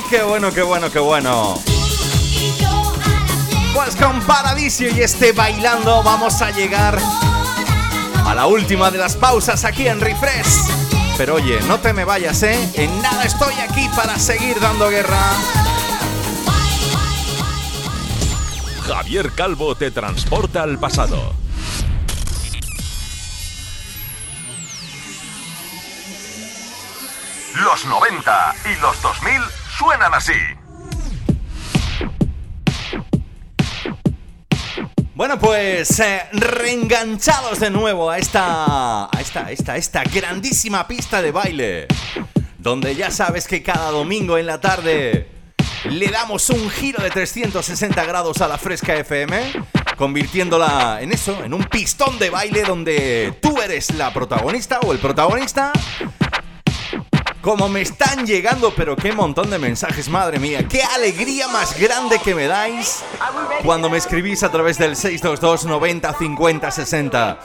qué 0.10 0.24
bueno, 0.24 0.52
qué 0.52 0.64
bueno, 0.64 0.92
qué 0.92 1.00
bueno. 1.00 1.62
Pues 3.74 3.96
con 3.96 4.22
Paradiso 4.22 4.86
y 4.86 5.02
este 5.02 5.32
bailando 5.32 6.02
vamos 6.02 6.42
a 6.42 6.52
llegar 6.52 6.98
a 8.26 8.34
la 8.34 8.48
última 8.48 8.90
de 8.90 8.98
las 8.98 9.16
pausas 9.16 9.64
aquí 9.66 9.88
en 9.88 10.00
Refresh. 10.00 10.72
Pero 11.18 11.36
oye, 11.36 11.60
no 11.68 11.80
te 11.80 11.94
me 11.94 12.04
vayas, 12.04 12.42
¿eh? 12.44 12.58
En 12.74 13.02
nada 13.02 13.24
estoy 13.24 13.54
aquí 13.56 13.88
para 13.96 14.18
seguir 14.18 14.60
dando 14.60 14.90
guerra. 14.90 15.22
Javier 18.88 19.32
Calvo 19.34 19.76
te 19.76 19.92
transporta 19.92 20.64
al 20.64 20.80
pasado. 20.80 21.45
Los 27.66 27.84
90 27.84 28.56
y 28.66 28.80
los 28.80 29.02
2000 29.02 29.42
suenan 29.76 30.14
así. 30.14 30.34
Bueno, 35.16 35.40
pues 35.40 36.00
eh, 36.00 36.22
reenganchados 36.32 37.60
de 37.60 37.72
nuevo 37.72 38.12
a 38.12 38.20
esta, 38.20 39.06
a 39.06 39.20
esta, 39.20 39.52
esta, 39.52 39.78
esta 39.78 40.04
grandísima 40.04 40.88
pista 40.88 41.24
de 41.24 41.32
baile, 41.32 41.88
donde 42.60 42.94
ya 42.94 43.10
sabes 43.10 43.48
que 43.48 43.64
cada 43.64 43.90
domingo 43.90 44.38
en 44.38 44.46
la 44.46 44.62
tarde 44.62 45.28
le 45.86 46.08
damos 46.10 46.52
un 46.52 46.70
giro 46.70 47.02
de 47.02 47.10
360 47.10 48.06
grados 48.06 48.42
a 48.42 48.48
la 48.48 48.60
Fresca 48.60 48.94
FM, 48.94 49.54
convirtiéndola 49.98 51.00
en 51.02 51.12
eso, 51.12 51.44
en 51.44 51.56
un 51.56 51.64
pistón 51.64 52.20
de 52.20 52.30
baile 52.30 52.62
donde 52.62 53.34
tú 53.42 53.60
eres 53.60 53.92
la 53.96 54.14
protagonista 54.14 54.80
o 54.82 54.92
el 54.92 55.00
protagonista 55.00 55.74
como 57.46 57.70
me 57.70 57.82
están 57.82 58.26
llegando, 58.26 58.74
pero 58.76 58.96
qué 58.96 59.12
montón 59.12 59.52
de 59.52 59.60
mensajes, 59.60 60.10
madre 60.10 60.40
mía. 60.40 60.68
Qué 60.68 60.82
alegría 60.82 61.48
más 61.48 61.80
grande 61.80 62.18
que 62.18 62.34
me 62.34 62.48
dais 62.48 63.04
cuando 63.64 63.88
me 63.88 64.00
escribís 64.00 64.42
a 64.42 64.52
través 64.52 64.80
del 64.80 64.96
622 64.96 65.66
90 65.66 66.14
50 66.18 66.72
60. 66.72 67.40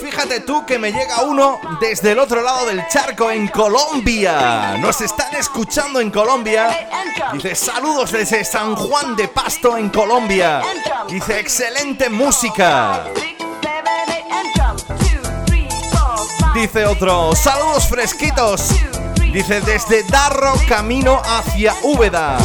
Fíjate 0.00 0.40
tú 0.40 0.64
que 0.64 0.78
me 0.78 0.92
llega 0.92 1.22
uno 1.22 1.58
desde 1.80 2.12
el 2.12 2.20
otro 2.20 2.42
lado 2.42 2.64
del 2.66 2.86
charco 2.86 3.28
en 3.28 3.48
Colombia. 3.48 4.76
Nos 4.78 5.00
están 5.00 5.34
escuchando 5.34 5.98
en 5.98 6.12
Colombia. 6.12 6.88
Dice 7.32 7.56
saludos 7.56 8.12
desde 8.12 8.44
San 8.44 8.76
Juan 8.76 9.16
de 9.16 9.26
Pasto 9.26 9.76
en 9.76 9.88
Colombia. 9.88 10.62
Dice 11.08 11.40
excelente 11.40 12.08
música. 12.08 13.06
Dice 16.54 16.84
otro, 16.84 17.34
saludos 17.34 17.88
fresquitos. 17.88 18.68
Dice 19.32 19.62
desde 19.62 20.02
Darro 20.04 20.52
camino 20.68 21.22
hacia 21.24 21.74
Úbeda. 21.82 22.36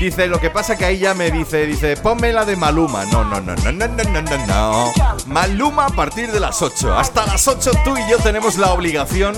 Dice, 0.00 0.26
lo 0.26 0.40
que 0.40 0.50
pasa 0.50 0.76
que 0.76 0.84
ahí 0.84 0.98
ya 0.98 1.14
me 1.14 1.30
dice, 1.30 1.66
dice, 1.66 1.96
ponme 1.96 2.32
la 2.32 2.44
de 2.44 2.56
Maluma. 2.56 3.04
No, 3.06 3.24
no, 3.24 3.40
no, 3.40 3.54
no, 3.56 3.72
no, 3.72 3.88
no, 3.88 4.04
no, 4.04 4.22
no, 4.22 4.46
no. 4.46 4.92
Maluma 5.26 5.86
a 5.86 5.90
partir 5.90 6.32
de 6.32 6.40
las 6.40 6.62
8. 6.62 6.98
Hasta 6.98 7.26
las 7.26 7.46
8 7.48 7.70
tú 7.84 7.96
y 7.96 8.10
yo 8.10 8.18
tenemos 8.18 8.56
la 8.56 8.72
obligación 8.72 9.34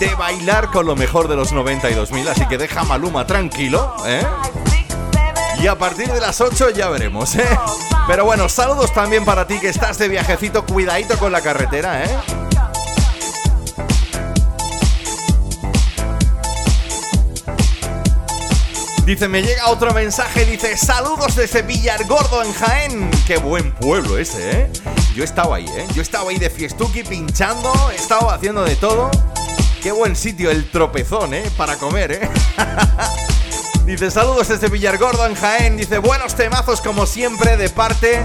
de 0.00 0.14
bailar 0.16 0.70
con 0.70 0.86
lo 0.86 0.96
mejor 0.96 1.28
de 1.28 1.36
los 1.36 1.52
92.000. 1.52 2.28
Así 2.28 2.46
que 2.46 2.58
deja 2.58 2.84
Maluma 2.84 3.26
tranquilo, 3.26 3.94
¿eh? 4.06 4.24
Y 5.60 5.66
a 5.66 5.76
partir 5.76 6.12
de 6.12 6.20
las 6.20 6.40
8 6.40 6.70
ya 6.70 6.88
veremos, 6.88 7.34
¿eh? 7.34 7.58
Pero 8.06 8.24
bueno, 8.24 8.48
saludos 8.48 8.92
también 8.94 9.24
para 9.24 9.46
ti 9.46 9.58
que 9.58 9.68
estás 9.68 9.98
de 9.98 10.08
viajecito, 10.08 10.64
cuidadito 10.64 11.18
con 11.18 11.32
la 11.32 11.40
carretera, 11.40 12.04
¿eh? 12.04 12.16
Dice, 19.04 19.26
me 19.26 19.42
llega 19.42 19.68
otro 19.68 19.92
mensaje, 19.94 20.44
dice, 20.44 20.76
saludos 20.76 21.34
desde 21.34 21.62
Villargordo 21.62 22.42
en 22.42 22.52
Jaén. 22.52 23.10
Qué 23.26 23.38
buen 23.38 23.72
pueblo 23.72 24.18
ese, 24.18 24.50
¿eh? 24.50 24.70
Yo 25.16 25.24
estaba 25.24 25.56
ahí, 25.56 25.66
¿eh? 25.76 25.86
Yo 25.94 26.02
estaba 26.02 26.30
ahí 26.30 26.38
de 26.38 26.50
fiestuki 26.50 27.02
pinchando, 27.02 27.72
he 27.90 27.96
estado 27.96 28.30
haciendo 28.30 28.62
de 28.64 28.76
todo. 28.76 29.10
Qué 29.82 29.90
buen 29.90 30.14
sitio, 30.14 30.50
el 30.50 30.70
tropezón, 30.70 31.34
¿eh? 31.34 31.50
Para 31.56 31.76
comer, 31.76 32.12
¿eh? 32.12 32.30
dice, 33.88 34.10
saludos 34.10 34.48
desde 34.48 34.68
Villargordo 34.68 35.24
en 35.26 35.34
Jaén. 35.34 35.76
Dice, 35.78 35.98
buenos 35.98 36.34
temazos 36.34 36.82
como 36.82 37.06
siempre 37.06 37.56
de 37.56 37.70
parte 37.70 38.20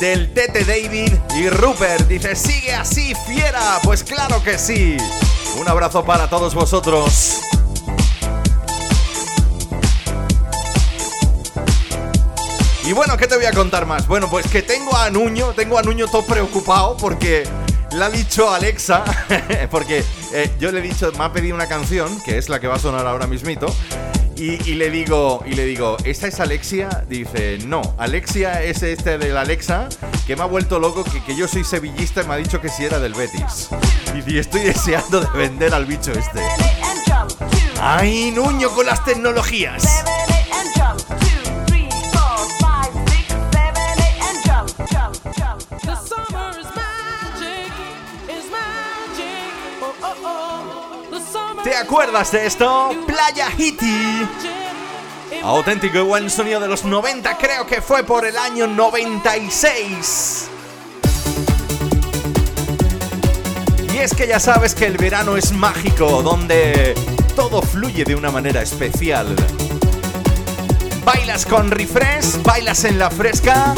del 0.00 0.34
Tete 0.34 0.64
David 0.64 1.12
y 1.36 1.48
Rupert. 1.48 2.08
Dice, 2.08 2.34
sigue 2.34 2.74
así, 2.74 3.14
fiera. 3.26 3.78
Pues 3.84 4.02
claro 4.02 4.42
que 4.42 4.58
sí. 4.58 4.96
Un 5.60 5.68
abrazo 5.68 6.04
para 6.04 6.28
todos 6.28 6.56
vosotros. 6.56 7.40
Y 12.84 12.92
bueno, 12.92 13.16
¿qué 13.16 13.28
te 13.28 13.36
voy 13.36 13.46
a 13.46 13.52
contar 13.52 13.86
más? 13.86 14.08
Bueno, 14.08 14.28
pues 14.28 14.48
que 14.48 14.60
tengo 14.60 14.96
a 14.96 15.08
Nuño, 15.08 15.52
tengo 15.54 15.78
a 15.78 15.82
Nuño 15.82 16.08
todo 16.08 16.26
preocupado 16.26 16.96
porque 16.96 17.48
le 17.92 18.04
ha 18.04 18.10
dicho 18.10 18.50
Alexa, 18.50 19.04
porque 19.70 20.04
eh, 20.32 20.50
yo 20.58 20.72
le 20.72 20.80
he 20.80 20.82
dicho, 20.82 21.10
me 21.16 21.24
ha 21.24 21.32
pedido 21.32 21.54
una 21.54 21.68
canción, 21.68 22.20
que 22.22 22.36
es 22.38 22.48
la 22.48 22.58
que 22.58 22.66
va 22.66 22.74
a 22.74 22.78
sonar 22.78 23.06
ahora 23.06 23.26
mismito, 23.26 23.74
y, 24.36 24.74
le 24.74 24.90
digo, 24.90 25.42
y 25.46 25.54
le 25.54 25.64
digo, 25.64 25.96
¿esta 26.04 26.26
es 26.26 26.40
Alexia? 26.40 27.04
Dice, 27.08 27.58
no, 27.66 27.82
Alexia 27.98 28.62
es 28.62 28.82
este 28.82 29.18
de 29.18 29.30
la 29.30 29.42
Alexa, 29.42 29.88
que 30.26 30.36
me 30.36 30.42
ha 30.42 30.46
vuelto 30.46 30.78
loco, 30.78 31.04
que, 31.04 31.22
que 31.22 31.36
yo 31.36 31.46
soy 31.46 31.64
sevillista 31.64 32.22
y 32.22 32.26
me 32.26 32.34
ha 32.34 32.36
dicho 32.36 32.60
que 32.60 32.68
si 32.68 32.84
era 32.84 32.98
del 32.98 33.14
Betis. 33.14 33.68
Y, 34.14 34.32
y 34.32 34.38
estoy 34.38 34.60
deseando 34.64 35.20
de 35.20 35.28
vender 35.36 35.74
al 35.74 35.86
bicho 35.86 36.12
este. 36.12 36.40
¡Ay, 37.80 38.30
Nuño 38.30 38.70
con 38.70 38.86
las 38.86 39.04
tecnologías! 39.04 40.04
¿Te 51.74 51.80
acuerdas 51.80 52.30
de 52.30 52.46
esto? 52.46 52.90
Playa 53.04 53.48
Hiti. 53.58 54.28
Auténtico 55.42 55.98
y 55.98 56.02
buen 56.02 56.30
sonido 56.30 56.60
de 56.60 56.68
los 56.68 56.84
90, 56.84 57.36
creo 57.36 57.66
que 57.66 57.82
fue 57.82 58.04
por 58.04 58.24
el 58.24 58.38
año 58.38 58.68
96. 58.68 60.46
Y 63.92 63.98
es 63.98 64.14
que 64.14 64.28
ya 64.28 64.38
sabes 64.38 64.76
que 64.76 64.86
el 64.86 64.96
verano 64.96 65.36
es 65.36 65.50
mágico, 65.50 66.22
donde 66.22 66.94
todo 67.34 67.60
fluye 67.60 68.04
de 68.04 68.14
una 68.14 68.30
manera 68.30 68.62
especial. 68.62 69.34
Bailas 71.04 71.44
con 71.44 71.72
refresh, 71.72 72.40
bailas 72.44 72.84
en 72.84 73.00
la 73.00 73.10
fresca 73.10 73.74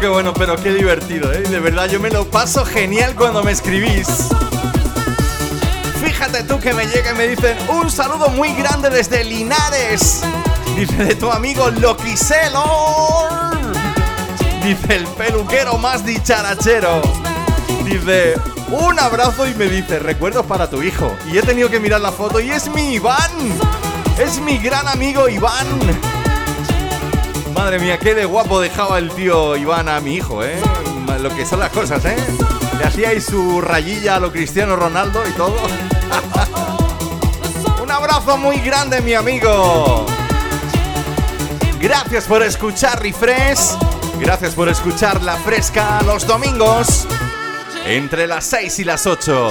qué 0.00 0.08
bueno, 0.08 0.32
pero 0.34 0.56
qué 0.56 0.72
divertido, 0.72 1.32
¿eh? 1.32 1.42
De 1.42 1.60
verdad, 1.60 1.88
yo 1.88 1.98
me 1.98 2.10
lo 2.10 2.24
paso 2.24 2.64
genial 2.64 3.14
cuando 3.14 3.42
me 3.42 3.52
escribís. 3.52 4.06
Fíjate 6.02 6.44
tú 6.44 6.60
que 6.60 6.72
me 6.72 6.86
llega 6.86 7.12
y 7.12 7.14
me 7.14 7.26
dicen 7.26 7.56
un 7.68 7.90
saludo 7.90 8.28
muy 8.28 8.52
grande 8.54 8.90
desde 8.90 9.24
Linares. 9.24 10.22
Dice 10.76 11.04
de 11.04 11.14
tu 11.16 11.30
amigo 11.30 11.70
Loquiselo. 11.70 13.28
Dice 14.62 14.96
el 14.96 15.06
peluquero 15.06 15.78
más 15.78 16.04
dicharachero. 16.04 17.02
Dice, 17.84 18.34
un 18.70 18.98
abrazo 18.98 19.48
y 19.48 19.54
me 19.54 19.66
dice, 19.66 19.98
recuerdos 19.98 20.46
para 20.46 20.70
tu 20.70 20.82
hijo. 20.82 21.16
Y 21.32 21.38
he 21.38 21.42
tenido 21.42 21.70
que 21.70 21.80
mirar 21.80 22.00
la 22.00 22.12
foto 22.12 22.40
y 22.40 22.50
es 22.50 22.68
mi 22.70 22.94
Iván. 22.94 23.32
Es 24.18 24.40
mi 24.40 24.58
gran 24.58 24.86
amigo 24.86 25.28
Iván. 25.28 25.66
Madre 27.58 27.80
mía, 27.80 27.98
qué 27.98 28.14
de 28.14 28.24
guapo 28.24 28.60
dejaba 28.60 29.00
el 29.00 29.10
tío 29.10 29.56
Iván 29.56 29.88
a 29.88 29.98
mi 29.98 30.14
hijo, 30.14 30.44
¿eh? 30.44 30.60
Lo 31.20 31.34
que 31.34 31.44
son 31.44 31.58
las 31.58 31.70
cosas, 31.70 32.04
¿eh? 32.04 32.16
Le 32.78 32.84
hacíais 32.84 33.24
su 33.24 33.60
rayilla 33.60 34.14
a 34.14 34.20
lo 34.20 34.30
Cristiano 34.30 34.76
Ronaldo 34.76 35.24
y 35.28 35.32
todo. 35.32 35.56
Un 37.82 37.90
abrazo 37.90 38.36
muy 38.36 38.60
grande, 38.60 39.00
mi 39.00 39.14
amigo. 39.14 40.06
Gracias 41.80 42.26
por 42.26 42.44
escuchar 42.44 43.02
Refresh. 43.02 43.76
Gracias 44.20 44.54
por 44.54 44.68
escuchar 44.68 45.20
La 45.24 45.34
Fresca 45.38 46.00
los 46.06 46.28
domingos. 46.28 47.08
Entre 47.84 48.28
las 48.28 48.44
6 48.44 48.78
y 48.78 48.84
las 48.84 49.04
8. 49.04 49.50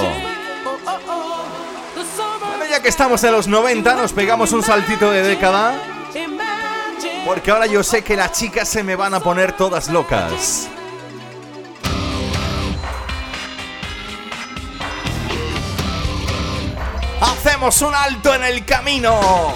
Bueno, 2.48 2.64
ya 2.70 2.80
que 2.80 2.88
estamos 2.88 3.22
en 3.22 3.32
los 3.32 3.48
90, 3.48 3.94
nos 3.96 4.14
pegamos 4.14 4.52
un 4.52 4.62
saltito 4.62 5.10
de 5.10 5.22
década. 5.22 5.74
Porque 7.28 7.50
ahora 7.50 7.66
yo 7.66 7.82
sé 7.82 8.02
que 8.02 8.16
las 8.16 8.32
chicas 8.32 8.66
se 8.66 8.82
me 8.82 8.96
van 8.96 9.12
a 9.12 9.20
poner 9.20 9.52
todas 9.54 9.90
locas. 9.90 10.66
Hacemos 17.20 17.82
un 17.82 17.94
alto 17.94 18.34
en 18.34 18.44
el 18.44 18.64
camino. 18.64 19.54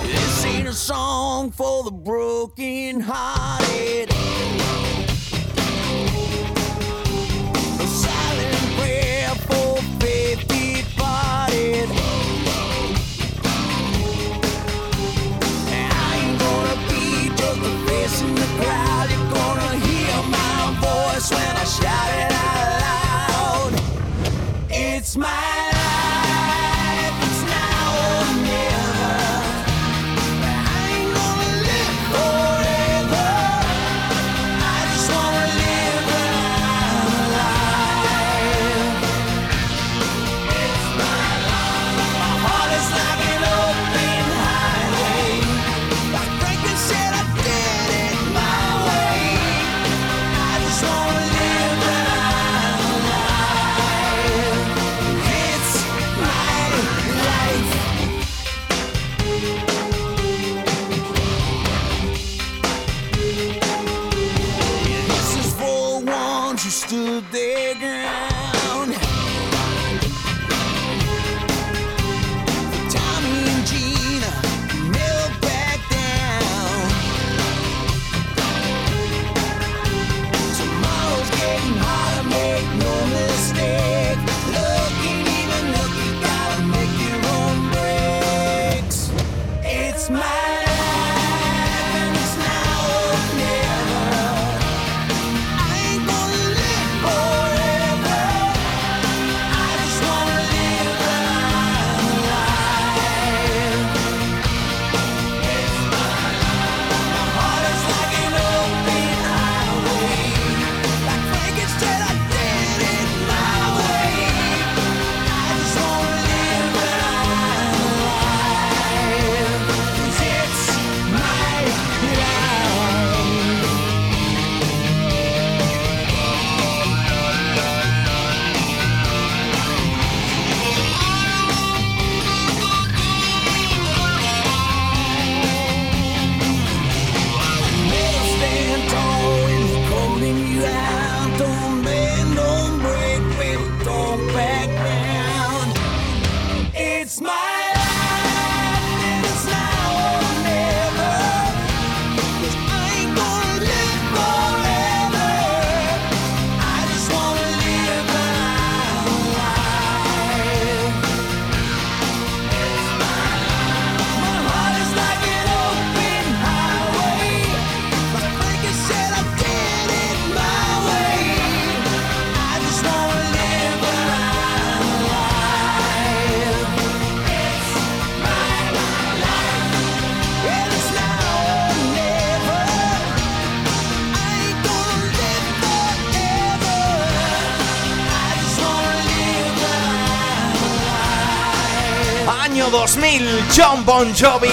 John 193.54 193.84
Bon 193.84 194.12
Jovi. 194.14 194.48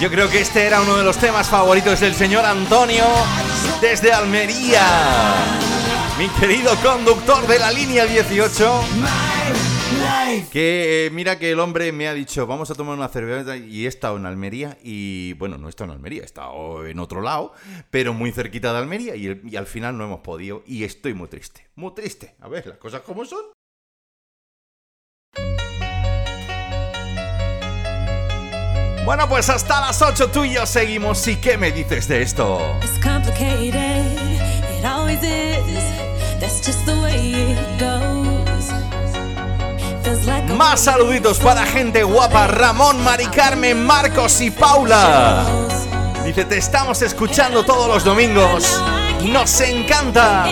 Yo 0.00 0.10
creo 0.10 0.28
que 0.28 0.40
este 0.40 0.66
era 0.66 0.82
uno 0.82 0.96
de 0.96 1.04
los 1.04 1.16
temas 1.16 1.48
favoritos 1.48 2.00
del 2.00 2.14
señor 2.14 2.44
Antonio 2.44 3.04
desde 3.80 4.12
Almería. 4.12 4.82
Mi 6.18 6.28
querido 6.28 6.74
conductor 6.76 7.46
de 7.46 7.58
la 7.58 7.70
línea 7.70 8.04
18. 8.04 8.84
Que 10.42 11.06
eh, 11.06 11.10
mira 11.10 11.38
que 11.38 11.50
el 11.50 11.60
hombre 11.60 11.92
me 11.92 12.08
ha 12.08 12.14
dicho, 12.14 12.46
vamos 12.46 12.70
a 12.70 12.74
tomar 12.74 12.96
una 12.96 13.08
cerveza 13.08 13.56
y 13.56 13.84
he 13.84 13.88
estado 13.88 14.16
en 14.16 14.26
Almería 14.26 14.76
y 14.82 15.34
bueno, 15.34 15.58
no 15.58 15.66
he 15.66 15.70
estado 15.70 15.90
en 15.90 15.96
Almería, 15.96 16.22
he 16.22 16.24
estado 16.24 16.86
en 16.86 16.98
otro 16.98 17.20
lado, 17.20 17.52
pero 17.90 18.14
muy 18.14 18.32
cerquita 18.32 18.72
de 18.72 18.78
Almería 18.78 19.16
y, 19.16 19.56
al 19.56 19.66
final 19.66 19.96
no 19.96 20.04
hemos 20.04 20.20
podido 20.20 20.62
y 20.66 20.84
estoy 20.84 21.14
muy 21.14 21.28
triste, 21.28 21.68
muy 21.74 21.94
triste. 21.94 22.34
A 22.40 22.48
ver, 22.48 22.66
las 22.66 22.78
cosas 22.78 23.02
como 23.02 23.24
son. 23.24 23.40
Bueno, 29.04 29.28
pues 29.28 29.50
hasta 29.50 29.80
las 29.82 30.00
8 30.00 30.30
tú 30.30 30.44
y 30.44 30.54
yo 30.54 30.64
seguimos. 30.64 31.26
¿Y 31.28 31.36
qué 31.36 31.58
me 31.58 31.70
dices 31.70 32.08
de 32.08 32.22
esto? 32.22 32.58
It's 32.82 32.98
complicated, 33.04 33.74
it 34.78 34.84
always 34.84 35.22
is. 35.22 35.84
That's 36.40 36.64
just 36.66 36.86
the 36.86 36.94
way 37.02 37.34
it. 37.52 38.03
Más 40.56 40.80
saluditos 40.80 41.38
para 41.38 41.64
gente 41.64 42.02
guapa, 42.02 42.46
Ramón, 42.46 43.02
Mari 43.02 43.26
Carmen, 43.26 43.84
Marcos 43.84 44.40
y 44.40 44.50
Paula. 44.50 45.44
Dice, 46.24 46.44
te 46.44 46.58
estamos 46.58 47.02
escuchando 47.02 47.64
todos 47.64 47.88
los 47.88 48.04
domingos. 48.04 48.80
Nos 49.22 49.60
encanta. 49.60 50.46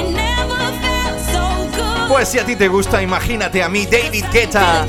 Pues 2.09 2.29
si 2.29 2.39
a 2.39 2.45
ti 2.45 2.57
te 2.57 2.69
gusta, 2.69 3.03
imagínate 3.03 3.63
a 3.63 3.69
mí, 3.69 3.87
David 3.87 4.27
Guetta, 4.33 4.87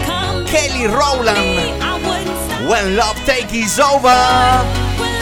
Kelly 0.50 0.88
Rowland. 0.88 1.82
When 2.68 2.96
love 2.96 3.18
take 3.26 3.54
is 3.54 3.80
over. 3.80 5.13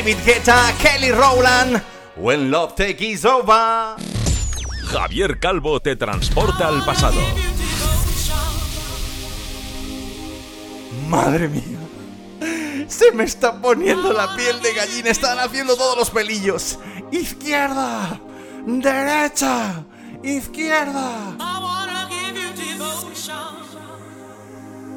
David 0.00 0.24
Guetta, 0.24 0.72
Kelly 0.80 1.12
Rowland, 1.12 1.82
When 2.16 2.50
Love 2.50 2.74
Take 2.74 3.04
Is 3.04 3.26
Over. 3.26 3.96
Javier 4.86 5.38
Calvo 5.38 5.78
te 5.80 5.94
transporta 5.94 6.68
al 6.68 6.82
pasado. 6.86 7.20
Madre 11.06 11.48
mía. 11.48 12.86
Se 12.88 13.12
me 13.12 13.24
está 13.24 13.60
poniendo 13.60 14.14
la 14.14 14.34
piel 14.36 14.62
de 14.62 14.72
gallina, 14.72 15.10
están 15.10 15.38
haciendo 15.38 15.76
todos 15.76 15.98
los 15.98 16.08
pelillos. 16.08 16.78
Izquierda, 17.12 18.18
derecha, 18.64 19.84
izquierda. 20.22 21.29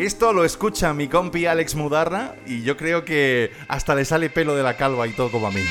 Esto 0.05 0.33
lo 0.33 0.43
escucha 0.43 0.93
mi 0.93 1.07
compi 1.07 1.45
Alex 1.45 1.75
Mudarra 1.75 2.35
y 2.45 2.61
yo 2.63 2.75
creo 2.75 3.05
que 3.05 3.53
hasta 3.69 3.95
le 3.95 4.03
sale 4.03 4.29
pelo 4.29 4.53
de 4.53 4.61
la 4.61 4.75
calva 4.75 5.07
y 5.07 5.11
todo 5.11 5.31
como 5.31 5.47
a 5.47 5.51
mí. 5.51 5.63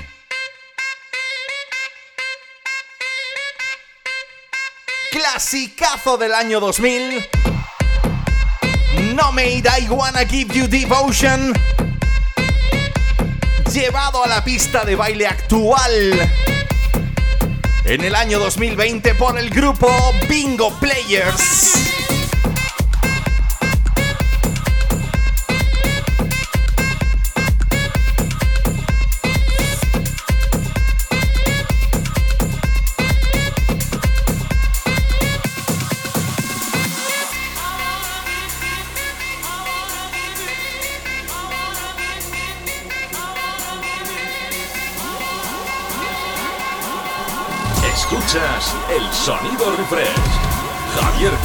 Clasicazo 5.10 6.16
del 6.16 6.32
año 6.32 6.60
2000. 6.60 7.28
No 9.14 9.32
Made 9.32 9.64
I 9.82 9.88
Wanna 9.90 10.24
Give 10.24 10.54
You 10.54 10.66
Devotion. 10.66 11.52
Llevado 13.70 14.24
a 14.24 14.28
la 14.28 14.42
pista 14.42 14.86
de 14.86 14.96
baile 14.96 15.26
actual. 15.26 16.30
En 17.84 18.00
el 18.02 18.14
año 18.14 18.38
2020 18.38 19.14
por 19.16 19.38
el 19.38 19.50
grupo 19.50 19.90
Bingo 20.26 20.74
Players. 20.80 22.01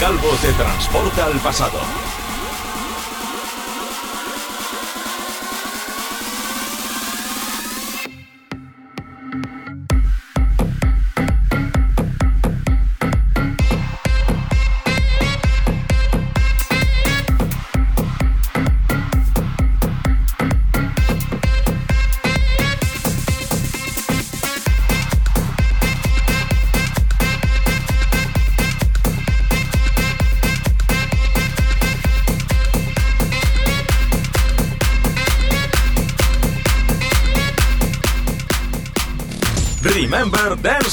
Calvo 0.08 0.38
te 0.42 0.54
transporta 0.54 1.26
al 1.26 1.38
pasado. 1.42 2.17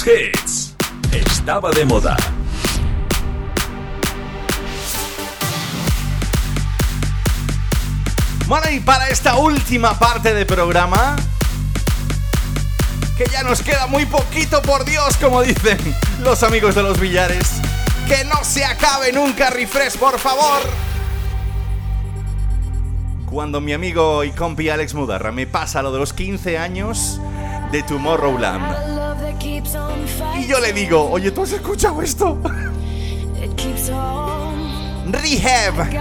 Hits. 0.04 0.74
Estaba 1.12 1.70
de 1.70 1.86
moda. 1.86 2.14
Bueno, 8.46 8.70
y 8.70 8.80
para 8.80 9.08
esta 9.08 9.36
última 9.36 9.98
parte 9.98 10.34
del 10.34 10.44
programa, 10.44 11.16
Que 13.16 13.24
ya 13.30 13.44
nos 13.44 13.62
queda 13.62 13.86
muy 13.86 14.04
poquito, 14.06 14.60
por 14.60 14.84
Dios, 14.84 15.16
como 15.18 15.40
dicen 15.40 15.78
los 16.22 16.42
amigos 16.42 16.74
de 16.74 16.82
los 16.82 16.98
billares. 17.00 17.60
Que 18.08 18.24
no 18.24 18.42
se 18.42 18.64
acabe 18.64 19.12
nunca, 19.12 19.50
refresh, 19.50 19.96
por 19.96 20.18
favor. 20.18 20.60
Cuando 23.30 23.60
mi 23.60 23.72
amigo 23.72 24.22
y 24.24 24.32
compi 24.32 24.68
Alex 24.68 24.94
Mudarra 24.94 25.32
me 25.32 25.46
pasa 25.46 25.80
lo 25.80 25.92
de 25.92 26.00
los 26.00 26.12
15 26.12 26.58
años 26.58 27.20
de 27.72 27.82
Tomorrowland. 27.84 28.93
Y 30.38 30.46
yo 30.46 30.60
le 30.60 30.72
digo, 30.72 31.10
oye, 31.10 31.30
¿tú 31.30 31.42
has 31.42 31.52
escuchado 31.52 32.02
esto? 32.02 32.38
Rehab. 35.06 35.92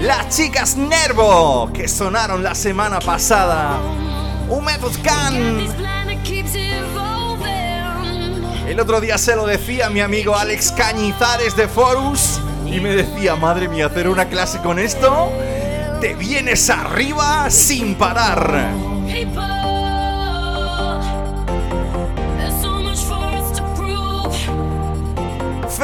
Las 0.00 0.36
chicas 0.36 0.76
Nervo 0.76 1.70
que 1.72 1.88
sonaron 1.88 2.42
la 2.42 2.54
semana 2.54 2.98
pasada. 3.00 3.78
Un 4.48 4.64
Gun. 4.64 5.68
El 8.68 8.80
otro 8.80 9.00
día 9.00 9.18
se 9.18 9.36
lo 9.36 9.46
decía 9.46 9.90
mi 9.90 10.00
amigo 10.00 10.36
Alex 10.36 10.72
Cañizares 10.72 11.56
de 11.56 11.68
Forus 11.68 12.40
y 12.66 12.80
me 12.80 12.96
decía, 12.96 13.36
madre 13.36 13.68
mía, 13.68 13.86
hacer 13.86 14.08
una 14.08 14.26
clase 14.26 14.58
con 14.58 14.78
esto, 14.78 15.30
te 16.00 16.14
vienes 16.14 16.70
arriba 16.70 17.50
sin 17.50 17.94
parar. 17.94 18.72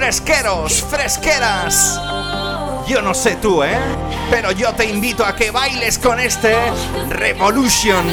Fresqueros, 0.08 0.84
fresqueras. 0.84 2.00
Yo 2.88 3.02
no 3.02 3.12
sé 3.12 3.36
tú, 3.36 3.62
¿eh? 3.62 3.78
Pero 4.30 4.52
yo 4.52 4.72
te 4.72 4.86
invito 4.86 5.22
a 5.22 5.36
que 5.36 5.50
bailes 5.50 5.98
con 5.98 6.18
este 6.18 6.56
Revolution. 7.10 8.06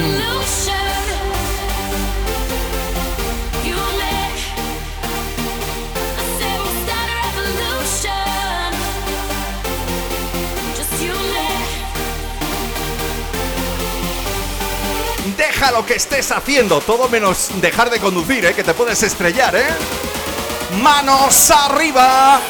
Deja 15.38 15.72
lo 15.72 15.86
que 15.86 15.94
estés 15.94 16.30
haciendo, 16.34 16.82
todo 16.82 17.08
menos 17.08 17.52
dejar 17.62 17.90
de 17.90 18.00
conducir, 18.00 18.46
¿eh? 18.48 18.54
que 18.54 18.66
te 18.66 18.74
puedes 18.74 19.02
estrellar, 19.02 19.56
¿eh? 19.56 19.64
Manos 20.72 21.52
arriba. 21.52 22.42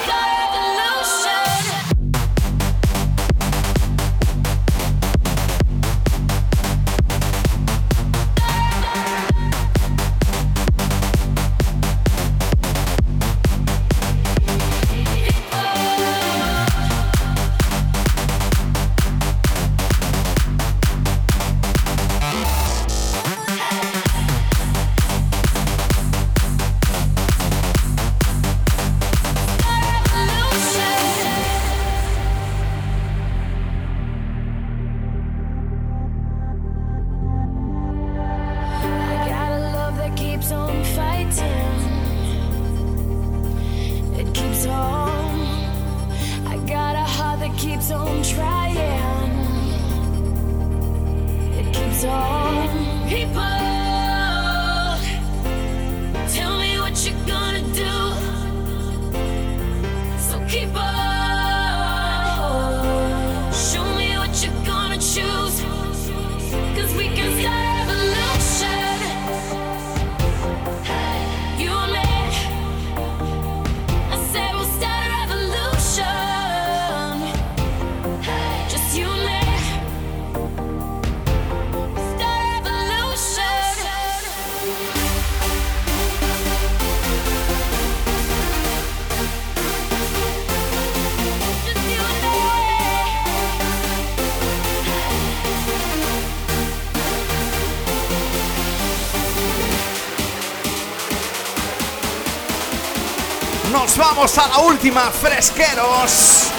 A 104.25 104.47
la 104.47 104.57
última, 104.57 105.11
fresqueros. 105.11 106.54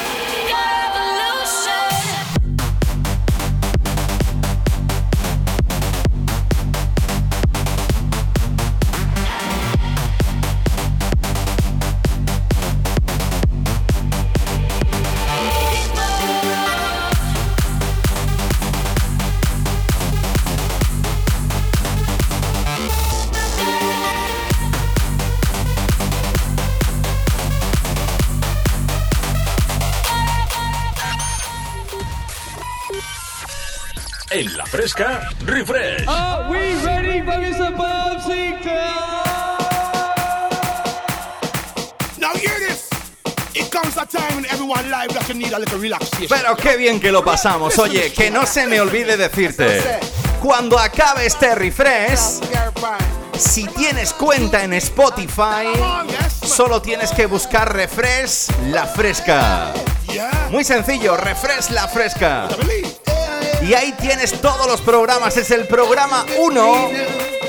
Fresca, 34.76 35.30
refresh. 35.46 36.06
Are 36.06 36.50
we 36.50 36.74
ready 36.84 37.20
for 37.22 37.54
some 37.54 37.76
Now 42.18 42.34
hear 42.34 42.58
this. 42.58 42.90
It 43.54 43.70
comes 43.70 43.96
a 43.96 44.04
time 44.04 44.38
in 44.38 44.46
everyone 44.46 44.90
life 44.90 45.08
that 45.14 45.26
you 45.28 45.34
need 45.34 45.52
a 45.52 45.58
little 45.58 45.78
relaxation. 45.78 46.28
Pero 46.28 46.54
qué 46.56 46.76
bien 46.76 47.00
que 47.00 47.10
lo 47.10 47.24
pasamos. 47.24 47.78
Oye, 47.78 48.12
que 48.12 48.30
no 48.30 48.44
se 48.44 48.66
me 48.66 48.78
olvide 48.78 49.16
decirte. 49.16 49.80
Cuando 50.42 50.78
acabe 50.78 51.24
este 51.24 51.54
refresh, 51.54 52.40
si 53.38 53.64
tienes 53.68 54.12
cuenta 54.12 54.62
en 54.62 54.74
Spotify, 54.74 55.72
solo 56.44 56.82
tienes 56.82 57.12
que 57.12 57.24
buscar 57.24 57.74
refresh 57.74 58.48
la 58.70 58.86
fresca. 58.86 59.72
Muy 60.50 60.64
sencillo, 60.64 61.16
refresh 61.16 61.70
la 61.70 61.88
fresca. 61.88 62.48
Y 63.66 63.74
ahí 63.74 63.92
tienes 64.00 64.40
todos 64.40 64.68
los 64.68 64.80
programas. 64.80 65.36
Es 65.36 65.50
el 65.50 65.66
programa 65.66 66.24
1 66.38 66.90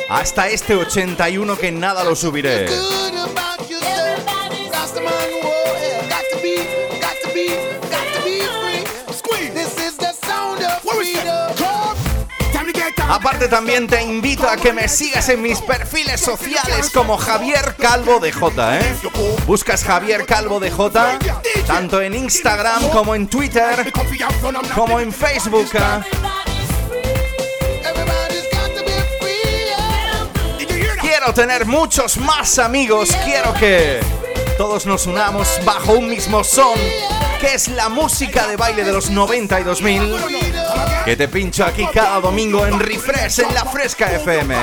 hasta 0.09 0.47
este 0.49 0.75
81 0.75 1.57
que 1.57 1.71
nada 1.71 2.03
lo 2.03 2.15
subiré. 2.15 2.65
Aparte 13.09 13.47
también 13.47 13.87
te 13.87 14.01
invito 14.03 14.49
a 14.49 14.57
que 14.57 14.73
me 14.73 14.87
sigas 14.87 15.29
en 15.29 15.41
mis 15.41 15.61
perfiles 15.61 16.19
sociales 16.19 16.89
como 16.93 17.17
Javier 17.17 17.75
Calvo 17.77 18.19
de 18.19 18.31
J, 18.31 18.79
¿eh? 18.79 18.95
Buscas 19.45 19.83
Javier 19.83 20.25
Calvo 20.25 20.59
de 20.59 20.71
J 20.71 21.17
tanto 21.65 22.01
en 22.01 22.13
Instagram 22.13 22.89
como 22.89 23.13
en 23.13 23.27
Twitter 23.27 23.91
como 24.73 24.99
en 24.99 25.11
Facebook. 25.11 25.69
¿eh? 25.73 26.03
Quiero 31.01 31.33
tener 31.33 31.65
muchos 31.65 32.17
más 32.17 32.57
amigos, 32.59 33.09
quiero 33.25 33.53
que 33.53 33.99
todos 34.57 34.85
nos 34.85 35.05
unamos 35.07 35.47
bajo 35.65 35.93
un 35.93 36.09
mismo 36.09 36.43
son, 36.43 36.79
que 37.39 37.53
es 37.53 37.67
la 37.69 37.89
música 37.89 38.47
de 38.47 38.55
baile 38.55 38.83
de 38.83 38.91
los 38.91 39.09
90 39.09 39.59
y 39.59 39.63
2000, 39.63 40.15
que 41.05 41.15
te 41.15 41.27
pincho 41.27 41.65
aquí 41.65 41.85
cada 41.93 42.19
domingo 42.19 42.65
en 42.65 42.79
Refresh 42.79 43.41
en 43.41 43.53
la 43.53 43.65
Fresca 43.65 44.11
FM. 44.11 44.55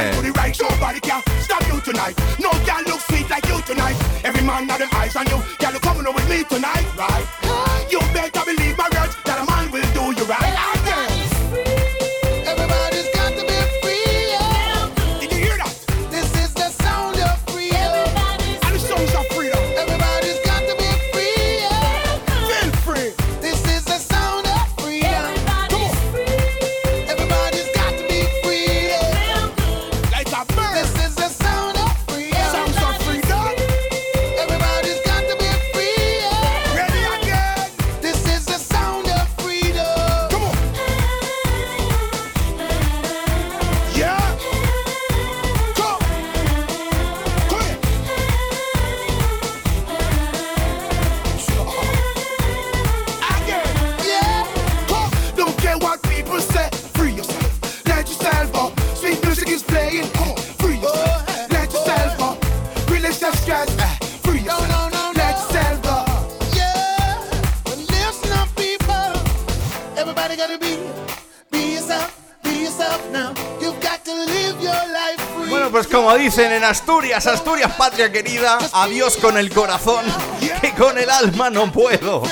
En 76.39 76.65
Asturias, 76.65 77.27
Asturias 77.29 77.73
patria 77.77 78.11
querida, 78.11 78.59
adiós 78.73 79.17
con 79.19 79.39
el 79.39 79.51
corazón, 79.51 80.05
que 80.61 80.73
con 80.73 80.99
el 80.99 81.09
alma 81.09 81.49
no 81.49 81.71
puedo, 81.71 82.23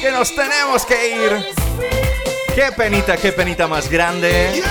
que 0.00 0.10
nos 0.10 0.34
tenemos 0.34 0.84
que 0.84 1.10
ir. 1.10 1.46
Qué 2.54 2.72
penita, 2.76 3.16
qué 3.16 3.30
penita 3.30 3.68
más 3.68 3.88
grande. 3.88 4.62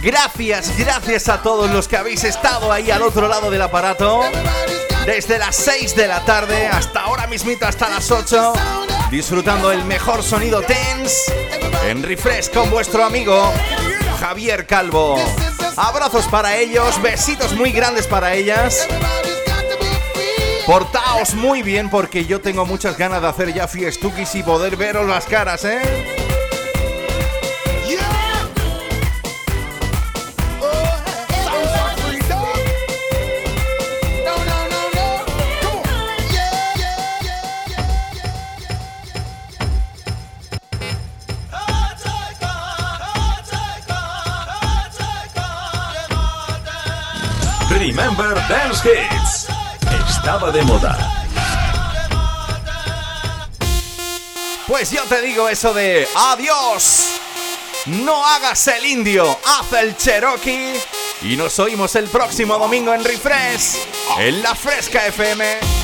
Gracias, 0.00 0.76
gracias 0.78 1.28
a 1.28 1.42
todos 1.42 1.70
los 1.70 1.86
que 1.86 1.98
habéis 1.98 2.24
estado 2.24 2.72
ahí 2.72 2.90
al 2.90 3.02
otro 3.02 3.28
lado 3.28 3.50
del 3.50 3.60
aparato. 3.60 4.22
Desde 5.04 5.38
las 5.38 5.54
6 5.56 5.94
de 5.94 6.08
la 6.08 6.24
tarde 6.24 6.66
hasta 6.68 7.00
ahora 7.00 7.26
mismito 7.26 7.66
hasta 7.66 7.90
las 7.90 8.10
8. 8.10 8.54
Disfrutando 9.10 9.70
el 9.70 9.84
mejor 9.84 10.22
sonido 10.22 10.62
tense 10.62 11.32
en 11.86 12.02
refresh 12.02 12.50
con 12.50 12.70
vuestro 12.70 13.04
amigo 13.04 13.52
Javier 14.18 14.66
Calvo. 14.66 15.18
Abrazos 15.76 16.26
para 16.28 16.56
ellos, 16.56 17.00
besitos 17.02 17.52
muy 17.54 17.72
grandes 17.72 18.06
para 18.06 18.34
ellas. 18.34 18.86
Portaos 20.66 21.34
muy 21.34 21.62
bien 21.62 21.90
porque 21.90 22.24
yo 22.24 22.40
tengo 22.40 22.64
muchas 22.64 22.96
ganas 22.96 23.20
de 23.20 23.28
hacer 23.28 23.52
ya 23.52 23.68
fiestukis 23.68 24.34
y 24.34 24.42
poder 24.42 24.76
veros 24.76 25.06
las 25.06 25.26
caras, 25.26 25.64
¿eh? 25.64 26.13
Dance 48.16 48.88
Hits. 48.88 49.48
Estaba 50.08 50.52
de 50.52 50.62
moda. 50.62 50.96
Pues 54.68 54.90
yo 54.92 55.02
te 55.04 55.20
digo 55.20 55.48
eso 55.48 55.74
de 55.74 56.06
adiós. 56.14 57.06
No 57.86 58.24
hagas 58.24 58.68
el 58.68 58.86
indio, 58.86 59.38
haz 59.44 59.72
el 59.72 59.96
Cherokee. 59.96 60.80
Y 61.22 61.36
nos 61.36 61.58
oímos 61.58 61.96
el 61.96 62.06
próximo 62.06 62.56
domingo 62.56 62.94
en 62.94 63.02
Refresh, 63.02 63.78
en 64.18 64.42
la 64.42 64.54
Fresca 64.54 65.06
FM. 65.06 65.83